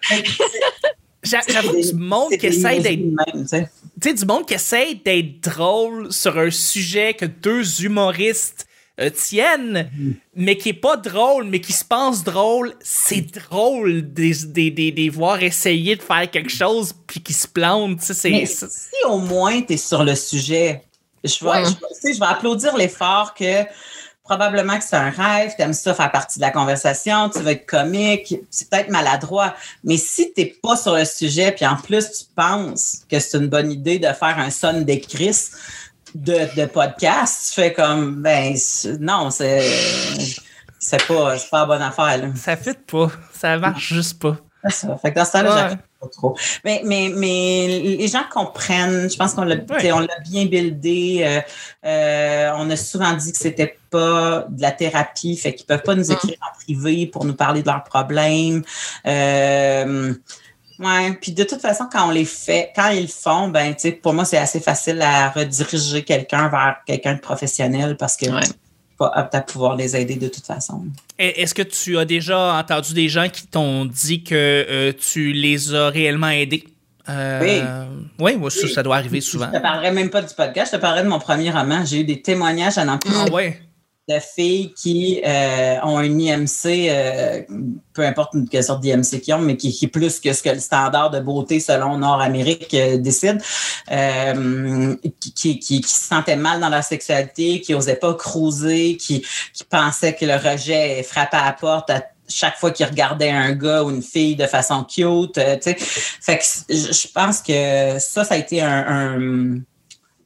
J'avoue 1.23 1.81
du 1.81 1.93
monde 1.95 2.31
qui 2.31 2.47
essaie 2.47 2.79
d'être. 2.79 3.01
Tu 3.99 4.09
sais, 4.09 4.13
du 4.13 4.25
monde 4.25 4.45
qui 4.45 4.53
essaie 4.53 4.95
d'être 4.95 5.41
drôle 5.41 6.11
sur 6.13 6.37
un 6.37 6.51
sujet 6.51 7.13
que 7.13 7.25
deux 7.25 7.83
humoristes 7.83 8.67
euh, 8.99 9.09
tiennent, 9.09 9.89
mm. 9.95 10.11
mais 10.35 10.57
qui 10.57 10.69
est 10.69 10.73
pas 10.73 10.97
drôle, 10.97 11.45
mais 11.45 11.61
qui 11.61 11.73
se 11.73 11.85
pense 11.85 12.23
drôle, 12.23 12.73
c'est 12.79 13.21
drôle 13.21 14.13
des, 14.13 14.33
des, 14.45 14.71
des, 14.71 14.91
des, 14.91 15.09
voir 15.09 15.43
essayer 15.43 15.95
de 15.95 16.01
faire 16.01 16.29
quelque 16.29 16.51
chose 16.51 16.93
puis 17.05 17.21
qui 17.21 17.33
se 17.33 17.47
plantent. 17.47 18.01
Mais 18.23 18.45
si 18.45 18.67
au 19.07 19.19
moins 19.19 19.61
tu 19.61 19.73
es 19.73 19.77
sur 19.77 20.03
le 20.03 20.15
sujet, 20.15 20.83
je 21.23 21.45
vais, 21.45 21.65
je, 21.65 22.13
je 22.13 22.19
vais 22.19 22.25
applaudir 22.25 22.75
l'effort 22.75 23.33
que 23.33 23.65
probablement 24.27 24.77
que 24.77 24.83
c'est 24.83 24.95
un 24.95 25.09
rêve, 25.09 25.53
tu 25.55 25.61
aimes 25.61 25.73
ça 25.73 25.93
faire 25.93 26.11
partie 26.11 26.39
de 26.39 26.43
la 26.43 26.51
conversation, 26.51 27.29
tu 27.29 27.39
veux 27.39 27.51
être 27.51 27.65
comique, 27.65 28.35
c'est 28.49 28.69
peut-être 28.69 28.89
maladroit, 28.89 29.55
mais 29.83 29.97
si 29.97 30.33
tu 30.33 30.45
pas 30.61 30.75
sur 30.75 30.95
le 30.95 31.05
sujet, 31.05 31.51
puis 31.51 31.65
en 31.65 31.77
plus 31.77 32.11
tu 32.11 32.25
penses 32.35 33.03
que 33.09 33.19
c'est 33.19 33.37
une 33.37 33.47
bonne 33.47 33.71
idée 33.71 33.99
de 33.99 34.07
faire 34.07 34.37
un 34.37 34.49
son 34.49 34.81
d'écrit 34.81 35.35
de, 36.13 36.65
podcast, 36.65 37.47
tu 37.49 37.61
fais 37.61 37.73
comme, 37.73 38.21
ben 38.21 38.55
non, 38.99 39.29
c'est 39.31 41.07
pas, 41.07 41.35
pas 41.51 41.59
la 41.59 41.65
bonne 41.65 41.81
affaire. 41.81 42.31
Ça 42.35 42.57
fit 42.57 42.73
pas, 42.85 43.11
ça 43.33 43.57
marche 43.57 43.93
juste 43.93 44.19
pas. 44.19 44.37
Ça. 44.69 44.97
Fait 44.97 45.11
que 45.11 45.15
dans 45.15 45.25
ce 45.25 45.31
temps-là, 45.33 45.77
pas 45.99 46.07
trop. 46.07 46.37
Mais, 46.63 46.81
mais, 46.85 47.11
mais 47.15 47.67
les 47.67 48.07
gens 48.07 48.23
comprennent, 48.31 49.09
je 49.09 49.15
pense 49.15 49.33
qu'on 49.33 49.43
l'a 49.43 49.55
bien 49.55 50.45
buildé. 50.45 51.21
Euh, 51.21 51.41
euh, 51.85 52.51
on 52.57 52.69
a 52.69 52.75
souvent 52.75 53.13
dit 53.13 53.31
que 53.31 53.37
c'était 53.37 53.77
pas 53.89 54.45
de 54.49 54.61
la 54.61 54.71
thérapie, 54.71 55.37
fait 55.37 55.53
qu'ils 55.53 55.65
peuvent 55.65 55.83
pas 55.83 55.95
nous 55.95 56.07
mm. 56.07 56.13
écrire 56.13 56.37
en 56.41 56.55
privé 56.55 57.07
pour 57.07 57.25
nous 57.25 57.35
parler 57.35 57.61
de 57.61 57.67
leurs 57.67 57.83
problèmes. 57.83 58.63
Euh, 59.05 60.13
ouais, 60.79 61.13
puis 61.21 61.31
de 61.31 61.43
toute 61.43 61.61
façon, 61.61 61.87
quand 61.91 62.07
on 62.07 62.11
les 62.11 62.25
fait, 62.25 62.71
quand 62.75 62.89
ils 62.89 63.03
le 63.03 63.07
font, 63.07 63.47
ben, 63.49 63.75
pour 64.01 64.13
moi, 64.13 64.25
c'est 64.25 64.37
assez 64.37 64.59
facile 64.59 65.01
à 65.01 65.29
rediriger 65.29 66.03
quelqu'un 66.03 66.49
vers 66.49 66.77
quelqu'un 66.85 67.15
de 67.15 67.21
professionnel 67.21 67.95
parce 67.97 68.17
que 68.17 68.25
pas 68.97 69.11
apte 69.13 69.35
à 69.35 69.41
pouvoir 69.41 69.75
les 69.75 69.95
aider 69.95 70.15
de 70.15 70.27
toute 70.27 70.45
façon. 70.45 70.85
Est-ce 71.17 71.53
que 71.53 71.61
tu 71.61 71.97
as 71.97 72.05
déjà 72.05 72.53
entendu 72.53 72.93
des 72.93 73.09
gens 73.09 73.29
qui 73.29 73.47
t'ont 73.47 73.85
dit 73.85 74.23
que 74.23 74.35
euh, 74.35 74.91
tu 74.93 75.33
les 75.33 75.73
as 75.73 75.89
réellement 75.89 76.29
aidés? 76.29 76.63
Euh, 77.09 77.85
oui. 78.19 78.35
Oui, 78.39 78.51
Ça, 78.51 78.83
doit 78.83 78.97
arriver 78.97 79.21
souvent. 79.21 79.47
Je 79.51 79.57
te 79.57 79.61
parlerai 79.61 79.91
même 79.91 80.09
pas 80.09 80.21
du 80.21 80.33
podcast, 80.33 80.71
je 80.71 80.77
te 80.77 80.81
parlerai 80.81 81.03
de 81.03 81.09
mon 81.09 81.19
premier 81.19 81.51
roman. 81.51 81.85
J'ai 81.85 82.01
eu 82.01 82.03
des 82.03 82.21
témoignages 82.21 82.77
à 82.77 82.85
n'en 82.85 82.97
plus. 82.97 83.13
Ah, 83.15 83.31
ouais? 83.31 83.61
De 84.07 84.19
filles 84.19 84.73
qui 84.73 85.21
euh, 85.25 85.77
ont 85.83 85.97
un 85.97 86.19
IMC, 86.19 86.65
euh, 86.65 87.41
peu 87.93 88.03
importe 88.03 88.35
quelle 88.49 88.63
sorte 88.63 88.81
d'IMC 88.81 89.19
qu'ils 89.21 89.33
ont, 89.33 89.39
mais 89.39 89.57
qui, 89.57 89.77
est 89.81 89.87
plus 89.87 90.19
que 90.19 90.31
ce 90.31 90.41
que 90.41 90.49
le 90.49 90.59
standard 90.59 91.09
de 91.09 91.19
beauté 91.19 91.59
selon 91.59 91.97
Nord-Amérique 91.97 92.73
euh, 92.73 92.97
décide, 92.97 93.41
qui, 95.35 95.59
qui, 95.59 95.83
se 95.83 96.07
sentaient 96.07 96.37
mal 96.37 96.61
dans 96.61 96.69
leur 96.69 96.83
sexualité, 96.83 97.59
qui 97.59 97.73
n'osaient 97.73 97.95
pas 97.95 98.13
cruiser, 98.13 98.95
qui, 98.95 99.25
qui 99.53 99.63
pensaient 99.65 100.15
que 100.15 100.25
le 100.25 100.35
rejet 100.35 101.03
frappait 101.03 101.37
à 101.37 101.45
la 101.45 101.53
porte 101.53 101.89
à 101.89 102.01
chaque 102.29 102.57
fois 102.57 102.71
qu'ils 102.71 102.85
regardaient 102.85 103.31
un 103.31 103.53
gars 103.53 103.83
ou 103.83 103.89
une 103.89 104.01
fille 104.01 104.35
de 104.35 104.47
façon 104.47 104.83
cute. 104.83 105.35
sais. 105.35 105.75
Fait 105.79 106.37
que 106.37 106.43
je 106.73 107.07
pense 107.13 107.41
que 107.41 107.99
ça, 107.99 108.23
ça 108.23 108.35
a 108.35 108.37
été 108.37 108.61
un 108.61 109.61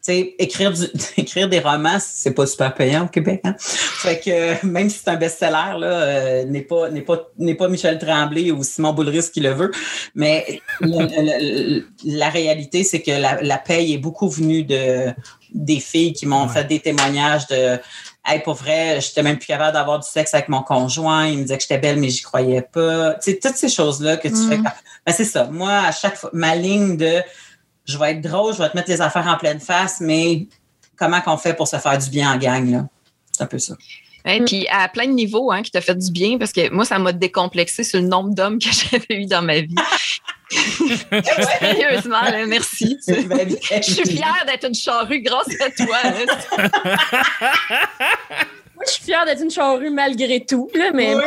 sais, 0.01 0.35
écrire, 0.39 0.71
du, 0.71 0.85
écrire 1.17 1.49
des 1.49 1.59
romans, 1.59 1.97
c'est 1.99 2.31
pas 2.31 2.45
super 2.45 2.73
payant 2.73 3.05
au 3.05 3.07
Québec. 3.07 3.41
Hein? 3.43 3.55
Fait 3.59 4.19
que 4.19 4.65
même 4.65 4.89
si 4.89 4.99
c'est 5.03 5.09
un 5.09 5.15
best-seller, 5.15 5.79
là, 5.79 5.87
euh, 5.87 6.45
n'est 6.45 6.61
pas, 6.61 6.89
n'est 6.89 7.01
pas, 7.01 7.29
n'est 7.37 7.55
pas 7.55 7.67
Michel 7.67 7.99
Tremblay 7.99 8.51
ou 8.51 8.63
Simon 8.63 8.93
Boulris 8.93 9.29
qui 9.33 9.39
le 9.39 9.51
veut. 9.51 9.71
Mais 10.15 10.61
la 10.81 12.29
réalité, 12.29 12.83
c'est 12.83 13.01
que 13.01 13.11
la, 13.11 13.41
la 13.41 13.57
paye 13.57 13.93
est 13.93 13.99
beaucoup 13.99 14.29
venue 14.29 14.63
de 14.63 15.13
des 15.53 15.81
filles 15.81 16.13
qui 16.13 16.25
m'ont 16.25 16.47
fait 16.47 16.63
des 16.63 16.79
témoignages 16.79 17.45
de 17.47 17.77
Hey, 18.23 18.39
pour 18.39 18.53
vrai, 18.53 19.01
j'étais 19.01 19.23
même 19.23 19.37
plus 19.37 19.47
capable 19.47 19.73
d'avoir 19.73 19.99
du 19.99 20.07
sexe 20.07 20.35
avec 20.35 20.47
mon 20.47 20.61
conjoint. 20.61 21.25
Il 21.25 21.39
me 21.39 21.41
disait 21.41 21.57
que 21.57 21.63
j'étais 21.63 21.79
belle, 21.79 21.99
mais 21.99 22.09
j'y 22.09 22.21
croyais 22.21 22.61
pas. 22.61 23.15
Tu 23.15 23.31
sais, 23.31 23.39
toutes 23.41 23.55
ces 23.55 23.67
choses-là 23.67 24.17
que 24.17 24.27
tu 24.27 24.47
fais. 24.47 24.57
Mm. 24.59 24.63
Ben, 25.07 25.11
c'est 25.11 25.25
ça. 25.25 25.45
Moi, 25.45 25.71
à 25.71 25.91
chaque 25.91 26.15
fois, 26.15 26.29
ma 26.31 26.55
ligne 26.55 26.97
de 26.97 27.21
je 27.85 27.97
vais 27.97 28.11
être 28.11 28.21
drôle, 28.21 28.53
je 28.53 28.59
vais 28.61 28.69
te 28.69 28.77
mettre 28.77 28.89
les 28.89 29.01
affaires 29.01 29.27
en 29.27 29.37
pleine 29.37 29.59
face, 29.59 29.99
mais 30.01 30.47
comment 30.95 31.21
qu'on 31.21 31.37
fait 31.37 31.53
pour 31.53 31.67
se 31.67 31.77
faire 31.77 31.97
du 31.97 32.09
bien 32.09 32.33
en 32.33 32.37
gang, 32.37 32.69
là? 32.69 32.87
C'est 33.31 33.43
un 33.43 33.47
peu 33.47 33.59
ça. 33.59 33.75
Et 34.25 34.41
puis 34.41 34.67
à 34.69 34.87
plein 34.87 35.07
de 35.07 35.13
niveaux, 35.13 35.51
hein, 35.51 35.63
qui 35.63 35.71
t'a 35.71 35.81
fait 35.81 35.95
du 35.95 36.11
bien, 36.11 36.37
parce 36.37 36.51
que 36.51 36.69
moi, 36.71 36.85
ça 36.85 36.99
m'a 36.99 37.11
décomplexé 37.11 37.83
sur 37.83 37.99
le 37.99 38.07
nombre 38.07 38.35
d'hommes 38.35 38.59
que 38.59 38.69
j'avais 38.91 39.21
eu 39.21 39.25
dans 39.25 39.41
ma 39.41 39.61
vie. 39.61 39.75
Sérieusement, 41.59 42.21
merci. 42.47 42.99
Je 43.07 43.81
suis 43.81 44.17
fière 44.17 44.45
d'être 44.45 44.67
une 44.67 44.75
charrue 44.75 45.21
grâce 45.21 45.47
à 45.61 45.71
toi. 45.71 45.97
moi, 48.75 48.83
je 48.85 48.91
suis 48.91 49.03
fière 49.03 49.25
d'être 49.25 49.41
une 49.41 49.49
charrue 49.49 49.89
malgré 49.89 50.45
tout. 50.45 50.69
Là, 50.75 50.91
mais... 50.93 51.15
Oui, 51.15 51.23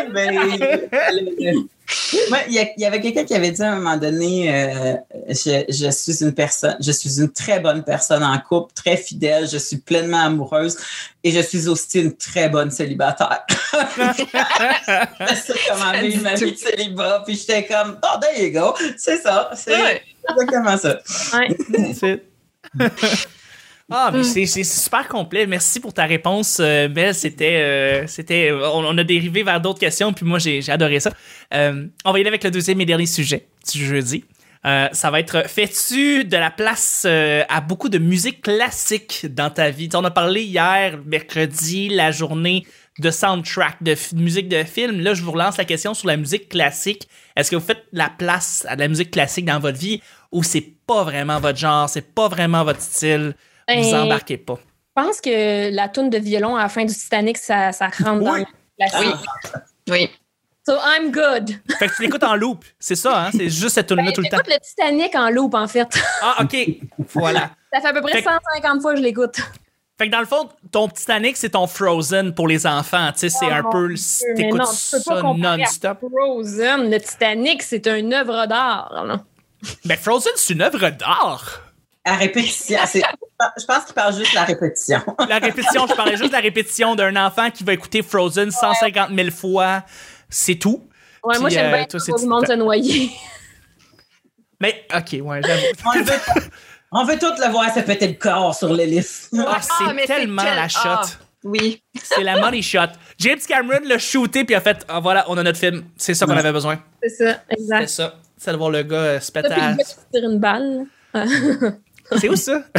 mais 2.30 2.44
il 2.48 2.74
y, 2.76 2.84
avait 2.84 3.00
quelqu'un 3.00 3.24
qui 3.24 3.34
avait 3.34 3.50
dit 3.50 3.62
à 3.62 3.72
un 3.72 3.76
moment 3.76 3.96
donné 3.96 4.54
euh, 4.54 4.94
je, 5.28 5.90
suis 5.90 6.24
une 6.24 6.32
personne, 6.32 6.76
je 6.80 6.92
suis 6.92 7.20
une 7.20 7.30
très 7.32 7.60
bonne 7.60 7.82
personne 7.82 8.22
en 8.22 8.38
couple, 8.38 8.72
très 8.74 8.96
fidèle, 8.96 9.48
je 9.48 9.58
suis 9.58 9.78
pleinement 9.78 10.24
amoureuse 10.24 10.76
et 11.22 11.30
je 11.30 11.40
suis 11.40 11.68
aussi 11.68 12.00
une 12.00 12.16
très 12.16 12.48
bonne 12.48 12.70
célibataire. 12.70 13.44
c'est 13.72 15.54
comment 15.68 15.92
vivre 16.00 16.22
ma 16.22 16.34
vie 16.34 16.52
de 16.52 16.56
célibat, 16.56 17.22
puis 17.26 17.36
j'étais 17.36 17.66
comme, 17.66 17.98
oh, 18.02 18.18
there 18.20 18.44
you 18.44 18.52
go, 18.52 18.74
c'est 18.96 19.18
ça, 19.18 19.50
c'est 19.54 20.02
exactement 20.28 20.76
ça. 20.76 20.98
Ouais. 21.34 22.20
Ah, 23.90 24.10
mais 24.12 24.20
mm. 24.20 24.46
c'est 24.46 24.64
super 24.64 25.06
complet. 25.08 25.46
Merci 25.46 25.78
pour 25.78 25.92
ta 25.92 26.04
réponse, 26.06 26.58
euh, 26.60 26.88
Mel. 26.88 27.14
C'était, 27.14 27.56
euh, 27.56 28.06
c'était, 28.06 28.50
on, 28.50 28.96
a 28.96 29.04
dérivé 29.04 29.42
vers 29.42 29.60
d'autres 29.60 29.80
questions, 29.80 30.12
puis 30.12 30.24
moi 30.24 30.38
j'ai 30.38 30.62
adoré 30.68 31.00
ça. 31.00 31.12
Euh, 31.52 31.86
on 32.04 32.12
va 32.12 32.18
y 32.18 32.20
aller 32.22 32.28
avec 32.28 32.44
le 32.44 32.50
deuxième 32.50 32.80
et 32.80 32.86
dernier 32.86 33.06
sujet 33.06 33.46
du 33.72 33.84
jeudi. 33.84 34.24
Ça 34.64 35.10
va 35.10 35.20
être 35.20 35.48
fais-tu 35.48 36.24
de 36.24 36.36
la 36.36 36.50
place 36.50 37.06
à 37.06 37.60
beaucoup 37.60 37.88
de 37.88 37.98
musique 37.98 38.42
classique 38.42 39.26
dans 39.28 39.50
ta 39.50 39.70
vie? 39.70 39.88
on 39.94 40.04
a 40.04 40.10
parlé 40.10 40.42
hier, 40.42 40.98
mercredi, 41.04 41.88
la 41.88 42.10
journée 42.10 42.64
de 43.00 43.10
soundtrack, 43.10 43.82
de 43.82 43.96
musique 44.14 44.48
de 44.48 44.62
film. 44.62 45.00
Là, 45.00 45.14
je 45.14 45.22
vous 45.22 45.32
relance 45.32 45.56
la 45.56 45.64
question 45.64 45.94
sur 45.94 46.06
la 46.06 46.16
musique 46.16 46.48
classique. 46.48 47.08
Est-ce 47.36 47.50
que 47.50 47.56
vous 47.56 47.64
faites 47.64 47.84
la 47.92 48.08
place 48.08 48.64
à 48.68 48.76
de 48.76 48.80
la 48.80 48.88
musique 48.88 49.10
classique 49.10 49.46
dans 49.46 49.58
votre 49.58 49.78
vie 49.78 50.00
ou 50.30 50.42
c'est 50.42 50.66
pas 50.86 51.02
vraiment 51.02 51.40
votre 51.40 51.58
genre, 51.58 51.88
c'est 51.88 52.14
pas 52.14 52.28
vraiment 52.28 52.64
votre 52.64 52.80
style? 52.80 53.34
vous 53.68 53.90
ben, 53.90 54.02
embarquez 54.02 54.36
pas. 54.36 54.58
Je 54.96 55.02
pense 55.02 55.20
que 55.20 55.74
la 55.74 55.88
toune 55.88 56.10
de 56.10 56.18
violon 56.18 56.54
à 56.56 56.62
la 56.62 56.68
fin 56.68 56.84
du 56.84 56.94
Titanic, 56.94 57.36
ça, 57.36 57.72
ça 57.72 57.88
rentre 57.88 58.22
dans 58.22 58.36
la 58.78 58.86
Oui. 59.00 59.06
oui. 59.90 60.10
So 60.66 60.78
I'm 60.78 61.10
good. 61.10 61.60
Fait 61.78 61.88
que 61.88 61.96
tu 61.96 62.02
l'écoutes 62.02 62.22
en 62.22 62.36
loop, 62.36 62.64
c'est 62.78 62.96
ça, 62.96 63.26
hein? 63.26 63.30
C'est 63.32 63.50
juste 63.50 63.74
cette 63.74 63.86
tune-là 63.86 64.04
ben, 64.04 64.12
tout 64.12 64.22
le 64.22 64.28
temps. 64.28 64.38
J'écoute 64.38 64.60
le 64.60 64.66
Titanic 64.66 65.14
en 65.14 65.28
loop, 65.30 65.54
en 65.54 65.68
fait. 65.68 65.88
Ah, 66.22 66.42
OK. 66.42 66.56
Voilà. 67.12 67.50
Ça 67.72 67.80
fait 67.82 67.88
à 67.88 67.92
peu 67.92 68.00
près 68.00 68.22
150 68.22 68.80
fois 68.80 68.92
que 68.92 68.98
je 68.98 69.02
l'écoute. 69.02 69.36
Fait 69.98 70.06
que 70.06 70.12
dans 70.12 70.20
le 70.20 70.26
fond, 70.26 70.48
ton 70.72 70.88
Titanic, 70.88 71.36
c'est 71.36 71.50
ton 71.50 71.66
Frozen 71.66 72.34
pour 72.34 72.48
les 72.48 72.66
enfants. 72.66 73.12
Tu 73.12 73.20
sais, 73.20 73.28
c'est 73.28 73.50
un 73.50 73.62
peu. 73.62 73.94
T'écoutes 74.34 74.64
ça 74.66 75.22
non-stop. 75.22 75.98
Frozen, 76.00 76.90
le 76.90 76.98
Titanic, 76.98 77.62
c'est 77.62 77.86
une 77.86 78.14
œuvre 78.14 78.46
d'art. 78.46 79.18
Ben, 79.84 79.98
Frozen, 79.98 80.32
c'est 80.36 80.54
une 80.54 80.62
œuvre 80.62 80.90
d'art. 80.90 81.60
À 82.06 82.16
répétition. 82.16 82.78
je 82.92 83.64
pense 83.64 83.84
qu'il 83.84 83.94
parle 83.94 84.14
juste 84.14 84.32
de 84.32 84.34
la 84.34 84.44
répétition. 84.44 85.00
la 85.28 85.38
répétition, 85.38 85.86
je 85.86 85.94
parlais 85.94 86.16
juste 86.16 86.30
de 86.30 86.36
la 86.36 86.42
répétition 86.42 86.94
d'un 86.94 87.16
enfant 87.16 87.50
qui 87.50 87.64
va 87.64 87.72
écouter 87.72 88.02
Frozen 88.02 88.50
150 88.50 89.10
000 89.14 89.30
fois. 89.30 89.84
C'est 90.28 90.56
tout. 90.56 90.82
Ouais, 91.22 91.38
moi, 91.38 91.48
j'aime 91.48 91.72
euh, 91.72 91.76
bien 91.76 91.86
tout 91.86 91.98
le 91.98 92.26
monde 92.26 92.46
se 92.46 92.52
noyer. 92.52 93.10
Mais, 94.60 94.86
OK, 94.94 95.16
ouais, 95.22 95.40
j'avoue. 95.42 95.62
On 96.96 97.04
veut, 97.04 97.18
tous 97.18 97.40
le 97.44 97.50
voir 97.50 97.74
se 97.74 97.80
péter 97.80 98.06
le 98.06 98.14
corps 98.14 98.54
sur 98.54 98.72
l'hélice. 98.72 99.28
Ah, 99.36 99.58
c'est 99.60 99.70
ah, 99.80 100.06
tellement 100.06 100.44
la 100.44 100.68
shot. 100.68 100.80
Ah, 100.84 101.04
oui. 101.42 101.82
C'est 102.00 102.22
la 102.22 102.40
money 102.40 102.62
shot. 102.62 102.92
James 103.18 103.40
Cameron 103.46 103.80
l'a 103.84 103.98
shooté 103.98 104.44
puis 104.44 104.54
a 104.54 104.60
fait 104.60 104.84
ah, 104.88 105.00
voilà, 105.00 105.24
on 105.28 105.36
a 105.36 105.42
notre 105.42 105.58
film. 105.58 105.84
C'est 105.96 106.14
ça 106.14 106.24
qu'on 106.24 106.36
avait 106.36 106.52
besoin. 106.52 106.80
C'est 107.02 107.08
ça, 107.08 107.42
exact. 107.50 107.88
C'est 107.88 107.94
ça. 107.94 108.14
C'est 108.36 108.52
de 108.52 108.56
voir 108.56 108.70
le 108.70 108.82
gars 108.82 108.96
euh, 108.96 109.20
se 109.20 109.32
péter 109.32 109.52
à... 109.52 109.76
une 110.14 110.38
balle. 110.38 110.84
C'est 112.16 112.28
où 112.28 112.36
ça? 112.36 112.62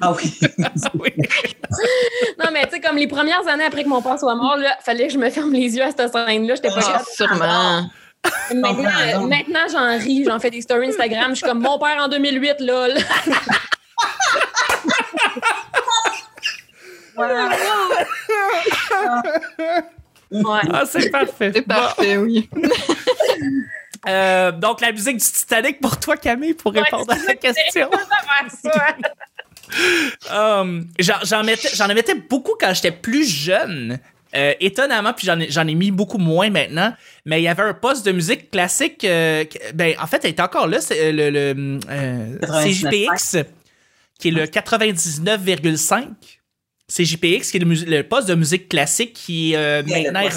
ah 0.00 0.12
oui. 0.94 1.12
non, 2.38 2.46
mais 2.52 2.64
tu 2.64 2.70
sais, 2.70 2.80
comme 2.80 2.96
les 2.96 3.06
premières 3.06 3.46
années 3.46 3.64
après 3.64 3.84
que 3.84 3.88
mon 3.88 4.02
père 4.02 4.18
soit 4.18 4.34
mort, 4.34 4.56
il 4.58 4.66
fallait 4.80 5.06
que 5.06 5.12
je 5.12 5.18
me 5.18 5.30
ferme 5.30 5.52
les 5.52 5.76
yeux 5.76 5.82
à 5.82 5.90
cette 5.90 6.12
scène-là. 6.12 6.54
J'étais 6.54 6.68
pas 6.68 6.80
ah, 6.82 7.02
Sûrement. 7.12 7.90
Maintenant, 8.54 9.26
maintenant 9.26 9.66
j'en 9.70 9.98
ris, 9.98 10.24
j'en 10.24 10.38
fais 10.38 10.50
des 10.50 10.62
stories 10.62 10.88
Instagram. 10.88 11.30
Je 11.30 11.36
suis 11.36 11.46
comme 11.46 11.60
mon 11.60 11.78
père 11.78 11.98
en 12.00 12.08
2008, 12.08 12.60
lol. 12.60 12.94
Ah, 20.46 20.82
c'est 20.84 21.10
parfait. 21.10 21.52
C'est 21.54 21.62
parfait, 21.62 22.16
oui. 22.16 22.48
Euh, 24.06 24.52
donc, 24.52 24.82
la 24.82 24.92
musique 24.92 25.16
du 25.16 25.24
Titanic 25.24 25.80
pour 25.80 25.98
toi, 25.98 26.18
Camille, 26.18 26.52
pour 26.52 26.74
répondre 26.74 27.10
à 27.10 27.16
la 27.26 27.34
question. 27.36 27.88
Um, 30.30 30.86
j'en 30.98 31.42
mettais, 31.44 32.14
beaucoup 32.28 32.54
quand 32.58 32.72
j'étais 32.74 32.92
plus 32.92 33.28
jeune. 33.28 33.98
Euh, 34.36 34.52
étonnamment, 34.58 35.12
puis 35.12 35.28
j'en 35.28 35.68
ai, 35.68 35.74
mis 35.76 35.92
beaucoup 35.92 36.18
moins 36.18 36.50
maintenant. 36.50 36.92
Mais 37.24 37.40
il 37.40 37.44
y 37.44 37.48
avait 37.48 37.62
un 37.62 37.72
poste 37.72 38.04
de 38.04 38.10
musique 38.10 38.50
classique. 38.50 39.04
Euh, 39.04 39.44
ben, 39.74 39.94
en 40.00 40.08
fait, 40.08 40.24
elle 40.24 40.32
était 40.32 40.42
encore 40.42 40.66
là. 40.66 40.80
C'est 40.80 41.12
le, 41.12 41.30
le 41.30 41.78
CJPX, 42.40 43.44
qui 44.18 44.28
est 44.28 44.32
le 44.32 44.46
99,5. 44.46 46.06
CJPX, 46.88 47.50
qui 47.52 47.56
est 47.58 47.60
le, 47.60 48.02
poste 48.02 48.28
de 48.28 48.34
musique 48.34 48.68
classique 48.68 49.12
qui 49.12 49.54
maintenant 49.56 50.28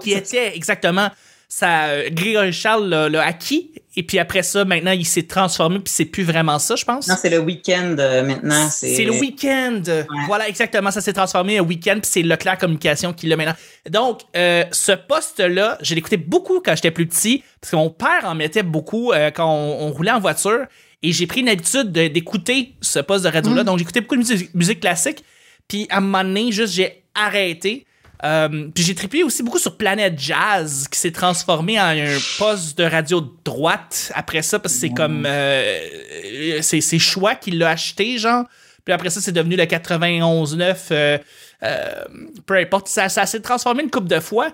qui 0.00 0.12
était 0.12 0.56
exactement 0.56 1.10
ça, 1.48 1.86
euh, 1.86 2.08
Grégory 2.10 2.52
Charles 2.52 2.88
l'a 2.88 3.22
acquis. 3.22 3.70
Et 3.98 4.02
puis 4.02 4.18
après 4.18 4.42
ça, 4.42 4.64
maintenant, 4.66 4.90
il 4.90 5.06
s'est 5.06 5.22
transformé, 5.22 5.78
puis 5.78 5.92
c'est 5.94 6.04
plus 6.04 6.22
vraiment 6.22 6.58
ça, 6.58 6.76
je 6.76 6.84
pense. 6.84 7.08
Non, 7.08 7.14
c'est 7.18 7.30
le 7.30 7.38
week-end 7.38 7.96
euh, 7.98 8.22
maintenant. 8.22 8.68
C'est 8.68 9.04
le 9.04 9.12
week-end. 9.12 9.80
Voilà, 10.26 10.48
exactement. 10.48 10.90
Ça 10.90 11.00
s'est 11.00 11.14
transformé 11.14 11.58
en 11.58 11.64
week-end, 11.64 11.94
puis 11.94 12.10
c'est 12.10 12.22
Leclerc 12.22 12.58
Communication 12.58 13.14
qui 13.14 13.26
l'a 13.26 13.36
maintenant. 13.36 13.54
Donc, 13.88 14.20
euh, 14.36 14.64
ce 14.70 14.92
poste-là, 14.92 15.78
je 15.80 15.94
l'écoutais 15.94 16.18
beaucoup 16.18 16.60
quand 16.60 16.74
j'étais 16.74 16.90
plus 16.90 17.06
petit, 17.06 17.42
parce 17.60 17.70
que 17.70 17.76
mon 17.76 17.88
père 17.88 18.24
en 18.24 18.34
mettait 18.34 18.62
beaucoup 18.62 19.12
quand 19.34 19.50
on, 19.50 19.90
roulait 19.92 20.10
en 20.10 20.20
voiture. 20.20 20.66
Et 21.02 21.12
j'ai 21.12 21.26
pris 21.26 21.40
une 21.40 21.48
habitude 21.48 21.90
d'écouter 21.92 22.74
ce 22.82 22.98
poste 22.98 23.24
de 23.24 23.30
radio-là. 23.30 23.62
Mm. 23.62 23.66
Donc, 23.66 23.78
j'écoutais 23.78 24.00
beaucoup 24.00 24.16
de 24.16 24.20
musique, 24.20 24.54
musique 24.54 24.80
classique. 24.80 25.24
Puis 25.68 25.86
à 25.88 25.98
un 25.98 26.00
moment 26.00 26.22
donné, 26.24 26.52
juste, 26.52 26.74
j'ai 26.74 27.04
arrêté. 27.14 27.85
Euh, 28.24 28.68
puis 28.74 28.82
j'ai 28.82 28.94
trippé 28.94 29.22
aussi 29.22 29.42
beaucoup 29.42 29.58
sur 29.58 29.76
Planète 29.76 30.18
Jazz, 30.18 30.88
qui 30.88 30.98
s'est 30.98 31.12
transformé 31.12 31.78
en 31.78 31.88
un 31.88 32.18
poste 32.38 32.78
de 32.78 32.84
radio 32.84 33.20
de 33.20 33.30
droite 33.44 34.10
après 34.14 34.42
ça, 34.42 34.58
parce 34.58 34.74
que 34.74 34.80
c'est 34.80 34.90
comme. 34.90 35.24
Euh, 35.26 36.60
c'est 36.62 36.98
choix 36.98 37.34
qu'il 37.34 37.58
l'a 37.58 37.70
acheté, 37.70 38.18
genre. 38.18 38.44
Puis 38.86 38.92
après 38.92 39.10
ça, 39.10 39.20
c'est 39.20 39.32
devenu 39.32 39.56
le 39.56 39.64
91.9. 39.64 40.76
Euh, 40.92 41.18
euh, 41.62 42.04
peu 42.46 42.54
importe, 42.54 42.88
ça, 42.88 43.08
ça 43.08 43.26
s'est 43.26 43.40
transformé 43.40 43.82
une 43.82 43.90
couple 43.90 44.08
de 44.08 44.20
fois. 44.20 44.48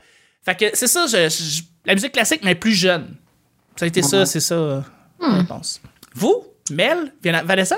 Fait 0.45 0.57
que 0.57 0.77
c'est 0.77 0.87
ça, 0.87 1.07
je, 1.07 1.63
la 1.85 1.95
musique 1.95 2.13
classique, 2.13 2.41
mais 2.43 2.55
plus 2.55 2.73
jeune. 2.73 3.15
Ça 3.77 3.85
a 3.85 3.89
été 3.89 4.03
ça, 4.03 4.27
c'est 4.27 4.41
ça, 4.41 4.85
je 5.21 5.27
hmm. 5.27 5.47
pense. 5.47 5.81
Vous, 6.15 6.45
Mel, 6.71 7.13
Vanessa? 7.23 7.77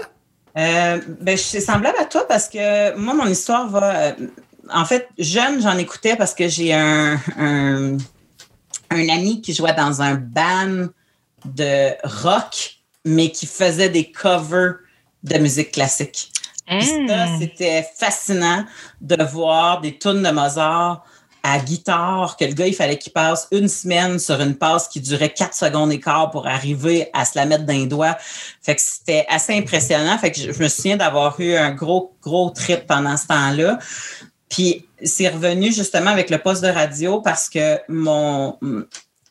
Euh, 0.56 1.00
ben, 1.20 1.36
c'est 1.36 1.60
semblable 1.60 1.98
à 2.00 2.04
toi 2.04 2.26
parce 2.28 2.48
que 2.48 2.96
moi, 2.96 3.14
mon 3.14 3.26
histoire 3.26 3.68
va 3.68 4.14
en 4.72 4.84
fait, 4.84 5.08
jeune, 5.18 5.60
j'en 5.60 5.76
écoutais 5.78 6.16
parce 6.16 6.34
que 6.34 6.48
j'ai 6.48 6.72
un, 6.72 7.18
un, 7.38 7.98
ami 8.90 9.40
qui 9.40 9.52
jouait 9.52 9.74
dans 9.74 10.02
un 10.02 10.14
band 10.14 10.88
de 11.44 11.90
rock, 12.22 12.78
mais 13.04 13.30
qui 13.30 13.46
faisait 13.46 13.88
des 13.88 14.10
covers 14.10 14.76
de 15.22 15.38
musique 15.38 15.72
classique. 15.72 16.30
ça, 16.68 16.76
hmm. 16.76 17.40
c'était 17.40 17.86
fascinant 17.96 18.64
de 19.00 19.22
voir 19.22 19.80
des 19.80 19.98
tunes 19.98 20.22
de 20.22 20.30
Mozart 20.30 21.04
à 21.46 21.58
guitare, 21.58 22.38
que 22.38 22.46
le 22.46 22.54
gars, 22.54 22.66
il 22.66 22.74
fallait 22.74 22.96
qu'il 22.96 23.12
passe 23.12 23.48
une 23.52 23.68
semaine 23.68 24.18
sur 24.18 24.40
une 24.40 24.56
passe 24.56 24.88
qui 24.88 24.98
durait 24.98 25.28
quatre 25.28 25.54
secondes 25.54 25.92
et 25.92 26.00
quart 26.00 26.30
pour 26.30 26.46
arriver 26.46 27.10
à 27.12 27.26
se 27.26 27.32
la 27.38 27.44
mettre 27.44 27.64
d'un 27.64 27.84
doigt. 27.84 28.16
Fait 28.62 28.74
que 28.74 28.80
c'était 28.80 29.26
assez 29.28 29.54
impressionnant. 29.54 30.16
Fait 30.16 30.32
que 30.32 30.40
je 30.40 30.62
me 30.62 30.68
souviens 30.68 30.96
d'avoir 30.96 31.38
eu 31.38 31.54
un 31.54 31.72
gros, 31.72 32.16
gros 32.22 32.48
trip 32.48 32.86
pendant 32.86 33.18
ce 33.18 33.26
temps-là. 33.26 33.78
Puis 34.54 34.86
c'est 35.02 35.28
revenu 35.28 35.72
justement 35.72 36.10
avec 36.10 36.30
le 36.30 36.38
poste 36.38 36.62
de 36.62 36.68
radio 36.68 37.20
parce 37.20 37.48
que 37.48 37.80
mon, 37.88 38.56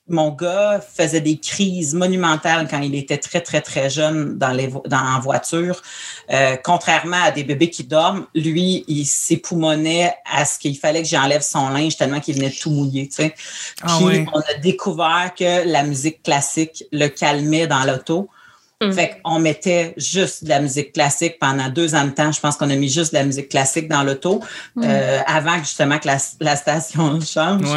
mon 0.09 0.31
gars 0.31 0.81
faisait 0.81 1.21
des 1.21 1.38
crises 1.38 1.93
monumentales 1.93 2.67
quand 2.69 2.81
il 2.81 2.93
était 2.93 3.17
très, 3.17 3.39
très, 3.39 3.62
très 3.62 3.89
jeune 3.89 4.38
dans 4.38 4.51
les 4.51 4.67
dans, 4.67 4.97
en 4.97 5.21
voiture. 5.21 5.81
Euh, 6.29 6.57
contrairement 6.62 7.23
à 7.23 7.31
des 7.31 7.45
bébés 7.45 7.69
qui 7.69 7.86
dorment, 7.86 8.25
lui, 8.36 8.83
il 8.89 9.05
s'époumonnait 9.05 10.13
à 10.29 10.43
ce 10.43 10.59
qu'il 10.59 10.77
fallait 10.77 11.03
que 11.03 11.07
j'enlève 11.07 11.41
son 11.41 11.69
linge 11.69 11.95
tellement 11.95 12.19
qu'il 12.19 12.36
venait 12.36 12.51
tout 12.51 12.71
mouiller. 12.71 13.07
Tu 13.07 13.15
sais. 13.15 13.36
Ah 13.81 13.97
Puis 14.05 14.25
on 14.33 14.39
a 14.39 14.53
découvert 14.62 15.31
que 15.38 15.65
la 15.65 15.83
musique 15.83 16.21
classique 16.21 16.83
le 16.91 17.07
calmait 17.07 17.67
dans 17.67 17.86
l'auto. 17.86 18.29
Mm. 18.88 18.91
Fait 18.91 19.22
qu'on 19.24 19.39
mettait 19.39 19.93
juste 19.98 20.43
de 20.43 20.50
la 20.50 20.60
musique 20.60 20.93
classique 20.93 21.38
pendant 21.39 21.69
deux 21.69 21.96
ans 21.96 22.06
de 22.06 22.12
temps. 22.12 22.32
Je 22.32 22.39
pense 22.39 22.58
qu'on 22.58 22.69
a 22.69 22.76
mis 22.76 22.89
juste 22.89 23.13
de 23.13 23.19
la 23.19 23.26
musique 23.26 23.50
classique 23.50 23.88
dans 23.88 24.04
l'auto 24.04 24.41
mm. 24.76 24.84
euh, 24.86 25.19
avant 25.26 25.58
justement 25.60 26.00
que 26.00 26.08
la, 26.08 26.56
station 26.56 27.19
change. 27.22 27.67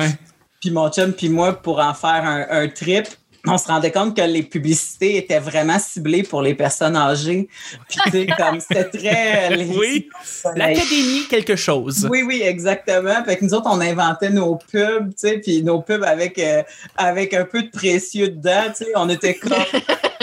Puis 0.61 0.71
mon 0.71 0.91
chum 0.91 1.13
puis 1.13 1.29
moi, 1.29 1.53
pour 1.53 1.79
en 1.79 1.95
faire 1.95 2.47
un, 2.51 2.69
trip, 2.69 3.07
on 3.47 3.59
se 3.59 3.67
rendait 3.69 3.93
compte 3.93 4.17
que 4.17 4.23
les 4.23 4.43
publicités 4.43 5.19
étaient 5.19 5.39
vraiment 5.39 5.79
ciblées 5.79 6.25
pour 6.25 6.43
les 6.43 6.55
personnes 6.55 6.97
âgées. 6.97 7.49
Puis, 7.89 7.99
tu 8.05 8.11
sais, 8.11 8.27
comme 8.37 8.59
c'était 8.59 8.85
très. 8.91 9.57
oui. 9.57 10.09
L'académie, 10.57 11.27
quelque 11.31 11.55
chose. 11.55 12.09
Oui, 12.11 12.25
oui, 12.27 12.43
exactement. 12.43 13.23
Fait 13.25 13.37
que 13.37 13.45
nous 13.45 13.55
autres, 13.55 13.69
on 13.71 13.81
inventait 13.81 14.31
nos 14.31 14.57
pubs, 14.57 15.11
tu 15.11 15.15
sais, 15.17 15.39
puis 15.39 15.63
nos 15.63 15.81
pubs 15.81 16.03
avec, 16.03 16.39
euh, 16.41 16.65
avec 16.97 17.35
un 17.35 17.45
peu 17.45 17.63
de 17.63 17.71
précieux 17.71 18.31
dedans, 18.31 18.65
tu 18.77 18.85
sais. 18.85 18.91
On 18.97 19.09
était 19.09 19.35
comme. 19.35 19.53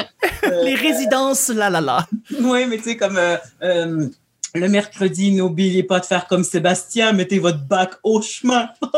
les 0.63 0.75
résidences, 0.75 1.49
là, 1.49 1.69
là, 1.69 1.81
là. 1.81 2.07
Oui, 2.39 2.65
mais 2.65 2.77
tu 2.77 2.83
sais, 2.83 2.97
comme 2.97 3.17
euh, 3.17 3.37
euh, 3.61 4.07
le 4.55 4.67
mercredi, 4.67 5.31
n'oubliez 5.31 5.83
pas 5.83 5.99
de 5.99 6.05
faire 6.05 6.27
comme 6.27 6.43
Sébastien, 6.43 7.13
mettez 7.13 7.39
votre 7.39 7.59
bac 7.59 7.93
au 8.03 8.21
chemin. 8.21 8.69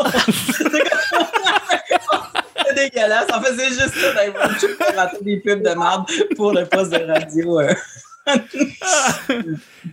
C'est 2.67 2.75
dégueulasse. 2.75 3.27
On 3.33 3.41
faisait 3.41 3.69
juste 3.69 3.93
ça 3.93 4.13
dans 4.95 5.09
des 5.21 5.37
pubs 5.37 5.61
de 5.61 5.69
merde 5.69 6.05
pour 6.35 6.51
le 6.51 6.65
poste 6.65 6.91
de 6.91 7.05
radio. 7.05 7.61
Euh. 7.61 7.73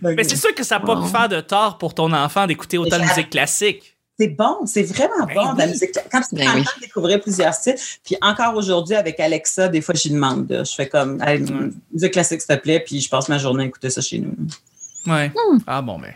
mais 0.01 0.23
c'est 0.23 0.35
sûr 0.35 0.55
que 0.55 0.63
ça 0.63 0.79
n'a 0.79 0.85
pas 0.85 0.99
pu 0.99 1.07
faire 1.07 1.29
de 1.29 1.39
tort 1.39 1.77
pour 1.77 1.93
ton 1.93 2.11
enfant 2.11 2.47
d'écouter 2.47 2.79
autant 2.79 2.97
de 2.97 3.03
musique 3.03 3.29
classique 3.29 3.92
c'est 4.19 4.27
bon, 4.27 4.65
c'est 4.65 4.83
vraiment 4.83 5.25
ben 5.25 5.33
bon, 5.33 5.53
la 5.53 5.67
musique. 5.67 5.91
Quand 6.11 6.21
tu 6.21 6.35
ben 6.35 6.47
oui. 6.55 6.63
découvrir 6.81 7.19
plusieurs 7.19 7.53
styles, 7.53 7.75
puis 8.03 8.15
encore 8.21 8.55
aujourd'hui 8.55 8.95
avec 8.95 9.19
Alexa, 9.19 9.69
des 9.69 9.81
fois, 9.81 9.95
je 9.95 10.03
lui 10.03 10.15
demande. 10.15 10.47
Je 10.49 10.73
fais 10.73 10.87
comme, 10.87 11.21
musique 11.91 12.13
classique, 12.13 12.41
s'il 12.41 12.55
te 12.55 12.61
plaît, 12.61 12.79
puis 12.79 13.01
je 13.01 13.09
passe 13.09 13.27
ma 13.27 13.37
journée 13.37 13.63
à 13.63 13.67
écouter 13.67 13.89
ça 13.89 14.01
chez 14.01 14.19
nous. 14.19 14.35
Ouais. 15.07 15.29
Hmm. 15.29 15.57
Ah 15.65 15.81
bon, 15.81 15.99
ben. 15.99 16.13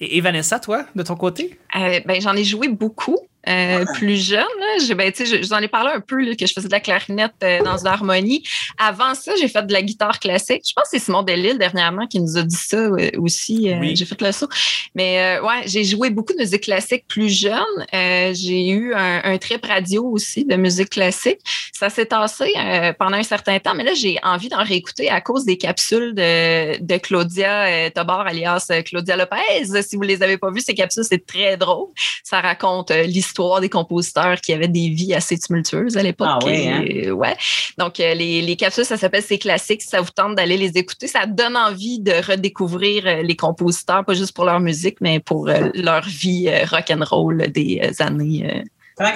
Et, 0.00 0.20
Vanessa, 0.22 0.58
toi, 0.58 0.86
de 0.94 1.02
ton 1.02 1.14
côté? 1.14 1.58
Euh, 1.76 2.00
ben, 2.06 2.20
j'en 2.22 2.34
ai 2.34 2.44
joué 2.44 2.68
beaucoup. 2.68 3.18
Euh, 3.48 3.86
plus 3.94 4.22
jeune, 4.22 4.44
je, 4.86 4.92
ben, 4.92 5.10
je, 5.18 5.24
je 5.24 5.38
vous 5.38 5.54
en 5.54 5.60
ai 5.60 5.68
parlé 5.68 5.90
un 5.94 6.00
peu 6.00 6.22
là, 6.22 6.34
que 6.34 6.46
je 6.46 6.52
faisais 6.52 6.68
de 6.68 6.72
la 6.72 6.80
clarinette 6.80 7.32
euh, 7.42 7.62
dans 7.62 7.78
une 7.78 7.86
harmonie. 7.86 8.42
Avant 8.76 9.14
ça, 9.14 9.32
j'ai 9.40 9.48
fait 9.48 9.66
de 9.66 9.72
la 9.72 9.80
guitare 9.80 10.20
classique. 10.20 10.62
Je 10.68 10.74
pense 10.74 10.84
que 10.84 10.90
c'est 10.90 10.98
Simon 10.98 11.22
Delille 11.22 11.56
dernièrement 11.56 12.06
qui 12.06 12.20
nous 12.20 12.36
a 12.36 12.42
dit 12.42 12.54
ça 12.54 12.76
euh, 12.76 13.10
aussi. 13.16 13.70
J'ai 13.94 14.04
fait 14.04 14.20
le 14.20 14.32
saut. 14.32 14.48
Mais 14.94 15.38
ouais, 15.40 15.62
j'ai 15.66 15.84
joué 15.84 16.10
beaucoup 16.10 16.34
de 16.34 16.38
musique 16.38 16.64
classique 16.64 17.04
plus 17.08 17.30
jeune. 17.30 17.64
j'ai 17.92 18.68
eu 18.68 18.92
un, 18.94 19.22
un, 19.24 19.38
trip 19.38 19.64
radio 19.64 20.04
aussi 20.04 20.44
de 20.44 20.56
musique 20.56 20.90
classique. 20.90 21.38
Ça 21.72 21.88
s'est 21.88 22.06
tassé 22.06 22.52
pendant 22.98 23.16
un 23.16 23.22
certain 23.22 23.58
temps, 23.58 23.74
mais 23.74 23.84
là, 23.84 23.94
j'ai 23.94 24.18
envie 24.22 24.48
d'en 24.48 24.62
réécouter 24.62 25.08
à 25.08 25.20
cause 25.20 25.44
des 25.44 25.56
capsules 25.56 26.14
de, 26.14 26.78
de 26.78 26.96
Claudia 26.98 27.90
Tobar, 27.90 28.26
alias 28.26 28.70
Claudia 28.84 29.16
Lopez. 29.16 29.82
Si 29.82 29.96
vous 29.96 30.02
les 30.02 30.22
avez 30.22 30.36
pas 30.36 30.50
vues, 30.50 30.60
ces 30.60 30.74
capsules, 30.74 31.04
c'est 31.04 31.24
très 31.24 31.56
drôle. 31.56 31.88
Ça 32.22 32.40
raconte 32.40 32.90
l'histoire 32.90 33.29
histoire 33.30 33.60
des 33.60 33.68
compositeurs 33.68 34.40
qui 34.40 34.52
avaient 34.52 34.68
des 34.68 34.88
vies 34.88 35.14
assez 35.14 35.38
tumultueuses 35.38 35.96
à 35.96 36.02
l'époque. 36.02 36.28
Ah 36.30 36.38
hein? 36.46 37.10
ouais, 37.12 37.36
Donc, 37.78 38.00
euh, 38.00 38.14
les, 38.14 38.42
les 38.42 38.56
capsules, 38.56 38.84
ça 38.84 38.96
s'appelle 38.96 39.22
C'est 39.22 39.38
classiques. 39.38 39.82
Si 39.82 39.88
ça 39.88 40.00
vous 40.00 40.10
tente 40.10 40.34
d'aller 40.34 40.56
les 40.56 40.76
écouter, 40.76 41.06
ça 41.06 41.26
donne 41.26 41.56
envie 41.56 42.00
de 42.00 42.12
redécouvrir 42.12 43.06
euh, 43.06 43.22
les 43.22 43.36
compositeurs, 43.36 44.04
pas 44.04 44.14
juste 44.14 44.34
pour 44.34 44.44
leur 44.44 44.60
musique, 44.60 44.98
mais 45.00 45.20
pour 45.20 45.48
euh, 45.48 45.70
leur 45.74 46.02
vie 46.02 46.50
rock'n'roll 46.64 47.50
des 47.52 47.80
années 48.00 48.64
Comment 48.96 49.12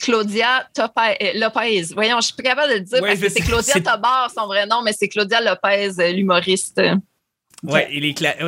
Claudia 0.00 0.66
Lopez. 1.34 1.94
Voyons, 1.94 2.16
je 2.20 2.26
suis 2.26 2.34
plus 2.34 2.42
capable 2.42 2.72
de 2.72 2.78
le 2.78 2.80
dire 2.80 3.00
parce 3.00 3.20
que 3.20 3.28
c'est 3.28 3.40
Claudia 3.40 3.74
Tobar, 3.74 4.30
son 4.36 4.46
vrai 4.46 4.66
nom, 4.66 4.82
mais 4.82 4.92
c'est 4.92 5.08
Claudia 5.08 5.40
Lopez, 5.40 6.12
l'humoriste. 6.12 6.80
Ouais, 7.64 7.88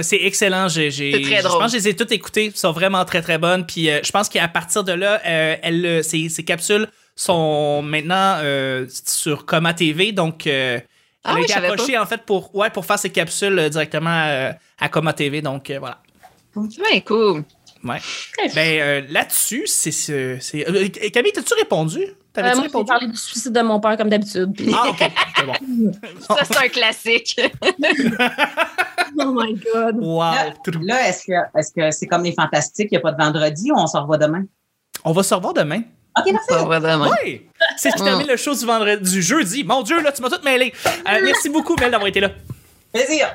c'est 0.02 0.22
excellent. 0.22 0.68
J'ai, 0.68 0.90
je 0.90 1.42
pense 1.42 1.72
que 1.72 1.78
je 1.78 1.84
les 1.84 1.88
ai 1.90 1.94
toutes 1.96 2.10
écoutées. 2.12 2.46
Elles 2.46 2.56
sont 2.56 2.72
vraiment 2.72 3.04
très, 3.04 3.22
très 3.22 3.38
bonnes. 3.38 3.64
Puis 3.64 3.88
euh, 3.88 4.00
je 4.04 4.10
pense 4.10 4.28
qu'à 4.28 4.48
partir 4.48 4.82
de 4.82 4.92
là, 4.92 5.20
euh, 5.24 5.56
elle, 5.62 6.02
ces, 6.02 6.28
ces, 6.28 6.44
capsules 6.44 6.88
sont 7.14 7.80
maintenant 7.82 8.38
euh, 8.42 8.86
sur 9.06 9.46
Coma 9.46 9.72
TV. 9.72 10.10
Donc, 10.12 10.46
Elle 10.48 10.82
Ah 11.22 11.32
a 11.32 11.34
oui, 11.36 11.44
été 11.44 11.54
approchée, 11.54 11.96
en 11.96 12.06
fait, 12.06 12.22
pour, 12.22 12.54
ouais, 12.56 12.70
pour 12.70 12.84
faire 12.84 12.98
ses 12.98 13.10
capsules 13.10 13.56
euh, 13.58 13.68
directement 13.68 14.24
euh, 14.26 14.50
à 14.80 14.88
Coma 14.88 15.12
TV. 15.12 15.42
Donc, 15.42 15.70
euh, 15.70 15.78
voilà. 15.78 15.98
C'est 16.54 16.82
bien 16.90 17.00
cool. 17.00 17.44
Ouais. 17.84 17.98
Ben, 18.54 18.80
euh, 18.80 19.02
là-dessus, 19.10 19.64
c'est. 19.66 19.90
c'est- 19.92 20.38
c'est- 20.40 20.68
euh, 20.68 20.88
Camille, 21.12 21.32
t'as-tu 21.32 21.54
répondu? 21.54 22.00
Euh, 22.36 22.54
moi, 22.56 22.64
j'ai 22.64 22.84
parlé 22.84 23.06
du 23.06 23.16
suicide 23.16 23.52
de 23.52 23.60
mon 23.60 23.78
père 23.78 23.96
comme 23.96 24.08
d'habitude. 24.08 24.50
puis- 24.56 24.72
Ah, 24.74 24.88
ok. 24.88 25.04
C'est 25.36 25.46
bon. 25.46 25.52
Ça, 26.20 26.44
c'est 26.44 26.56
un 26.64 26.68
classique. 26.68 27.40
Oh 29.18 29.32
my 29.34 29.54
God. 29.54 29.96
Wow. 29.96 30.18
Là, 30.20 30.54
là, 30.82 31.08
est-ce 31.08 31.26
que 31.26 31.58
est-ce 31.58 31.72
que 31.72 31.90
c'est 31.90 32.06
comme 32.06 32.24
les 32.24 32.32
fantastiques, 32.32 32.88
il 32.90 32.94
n'y 32.94 32.98
a 32.98 33.00
pas 33.00 33.12
de 33.12 33.22
vendredi 33.22 33.70
ou 33.70 33.76
on 33.76 33.86
se 33.86 33.96
revoit 33.96 34.18
demain? 34.18 34.44
On 35.04 35.12
va 35.12 35.22
se 35.22 35.34
revoir 35.34 35.54
demain. 35.54 35.82
OK, 36.16 36.32
parfait. 36.32 37.10
Oui! 37.24 37.48
C'est 37.76 37.90
ce 37.90 37.96
qui 37.96 38.04
termine 38.04 38.28
le 38.28 38.36
show 38.36 38.54
du 38.54 38.64
vendredi, 38.64 39.10
du 39.10 39.22
jeudi. 39.22 39.64
Mon 39.64 39.82
Dieu, 39.82 40.00
là, 40.00 40.12
tu 40.12 40.22
m'as 40.22 40.30
tout 40.30 40.42
mêlé. 40.44 40.72
Euh, 40.86 41.20
merci 41.24 41.48
beaucoup, 41.48 41.74
Mel, 41.76 41.90
d'avoir 41.90 42.08
été 42.08 42.20
là. 42.20 42.30
Plaisir. 42.92 43.26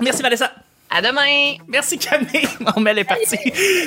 Merci, 0.00 0.22
Vanessa. 0.22 0.50
À 0.90 1.02
demain. 1.02 1.56
Merci, 1.68 1.98
Camille. 1.98 2.48
Mon 2.74 2.80
Mel 2.80 2.98
est 2.98 3.04
parti. 3.04 3.36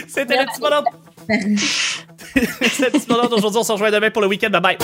C'était 0.08 0.38
le 0.38 0.46
petit 0.46 0.60
bonheur. 0.60 0.84
C'était 1.28 2.86
le 2.86 2.92
petit 2.92 3.08
bonheur 3.08 3.30
d'aujourd'hui. 3.30 3.60
On 3.60 3.64
se 3.64 3.72
rejoint 3.72 3.92
demain 3.92 4.12
pour 4.12 4.22
le 4.22 4.28
week-end. 4.28 4.50
Bye 4.50 4.62
bye. 4.62 4.78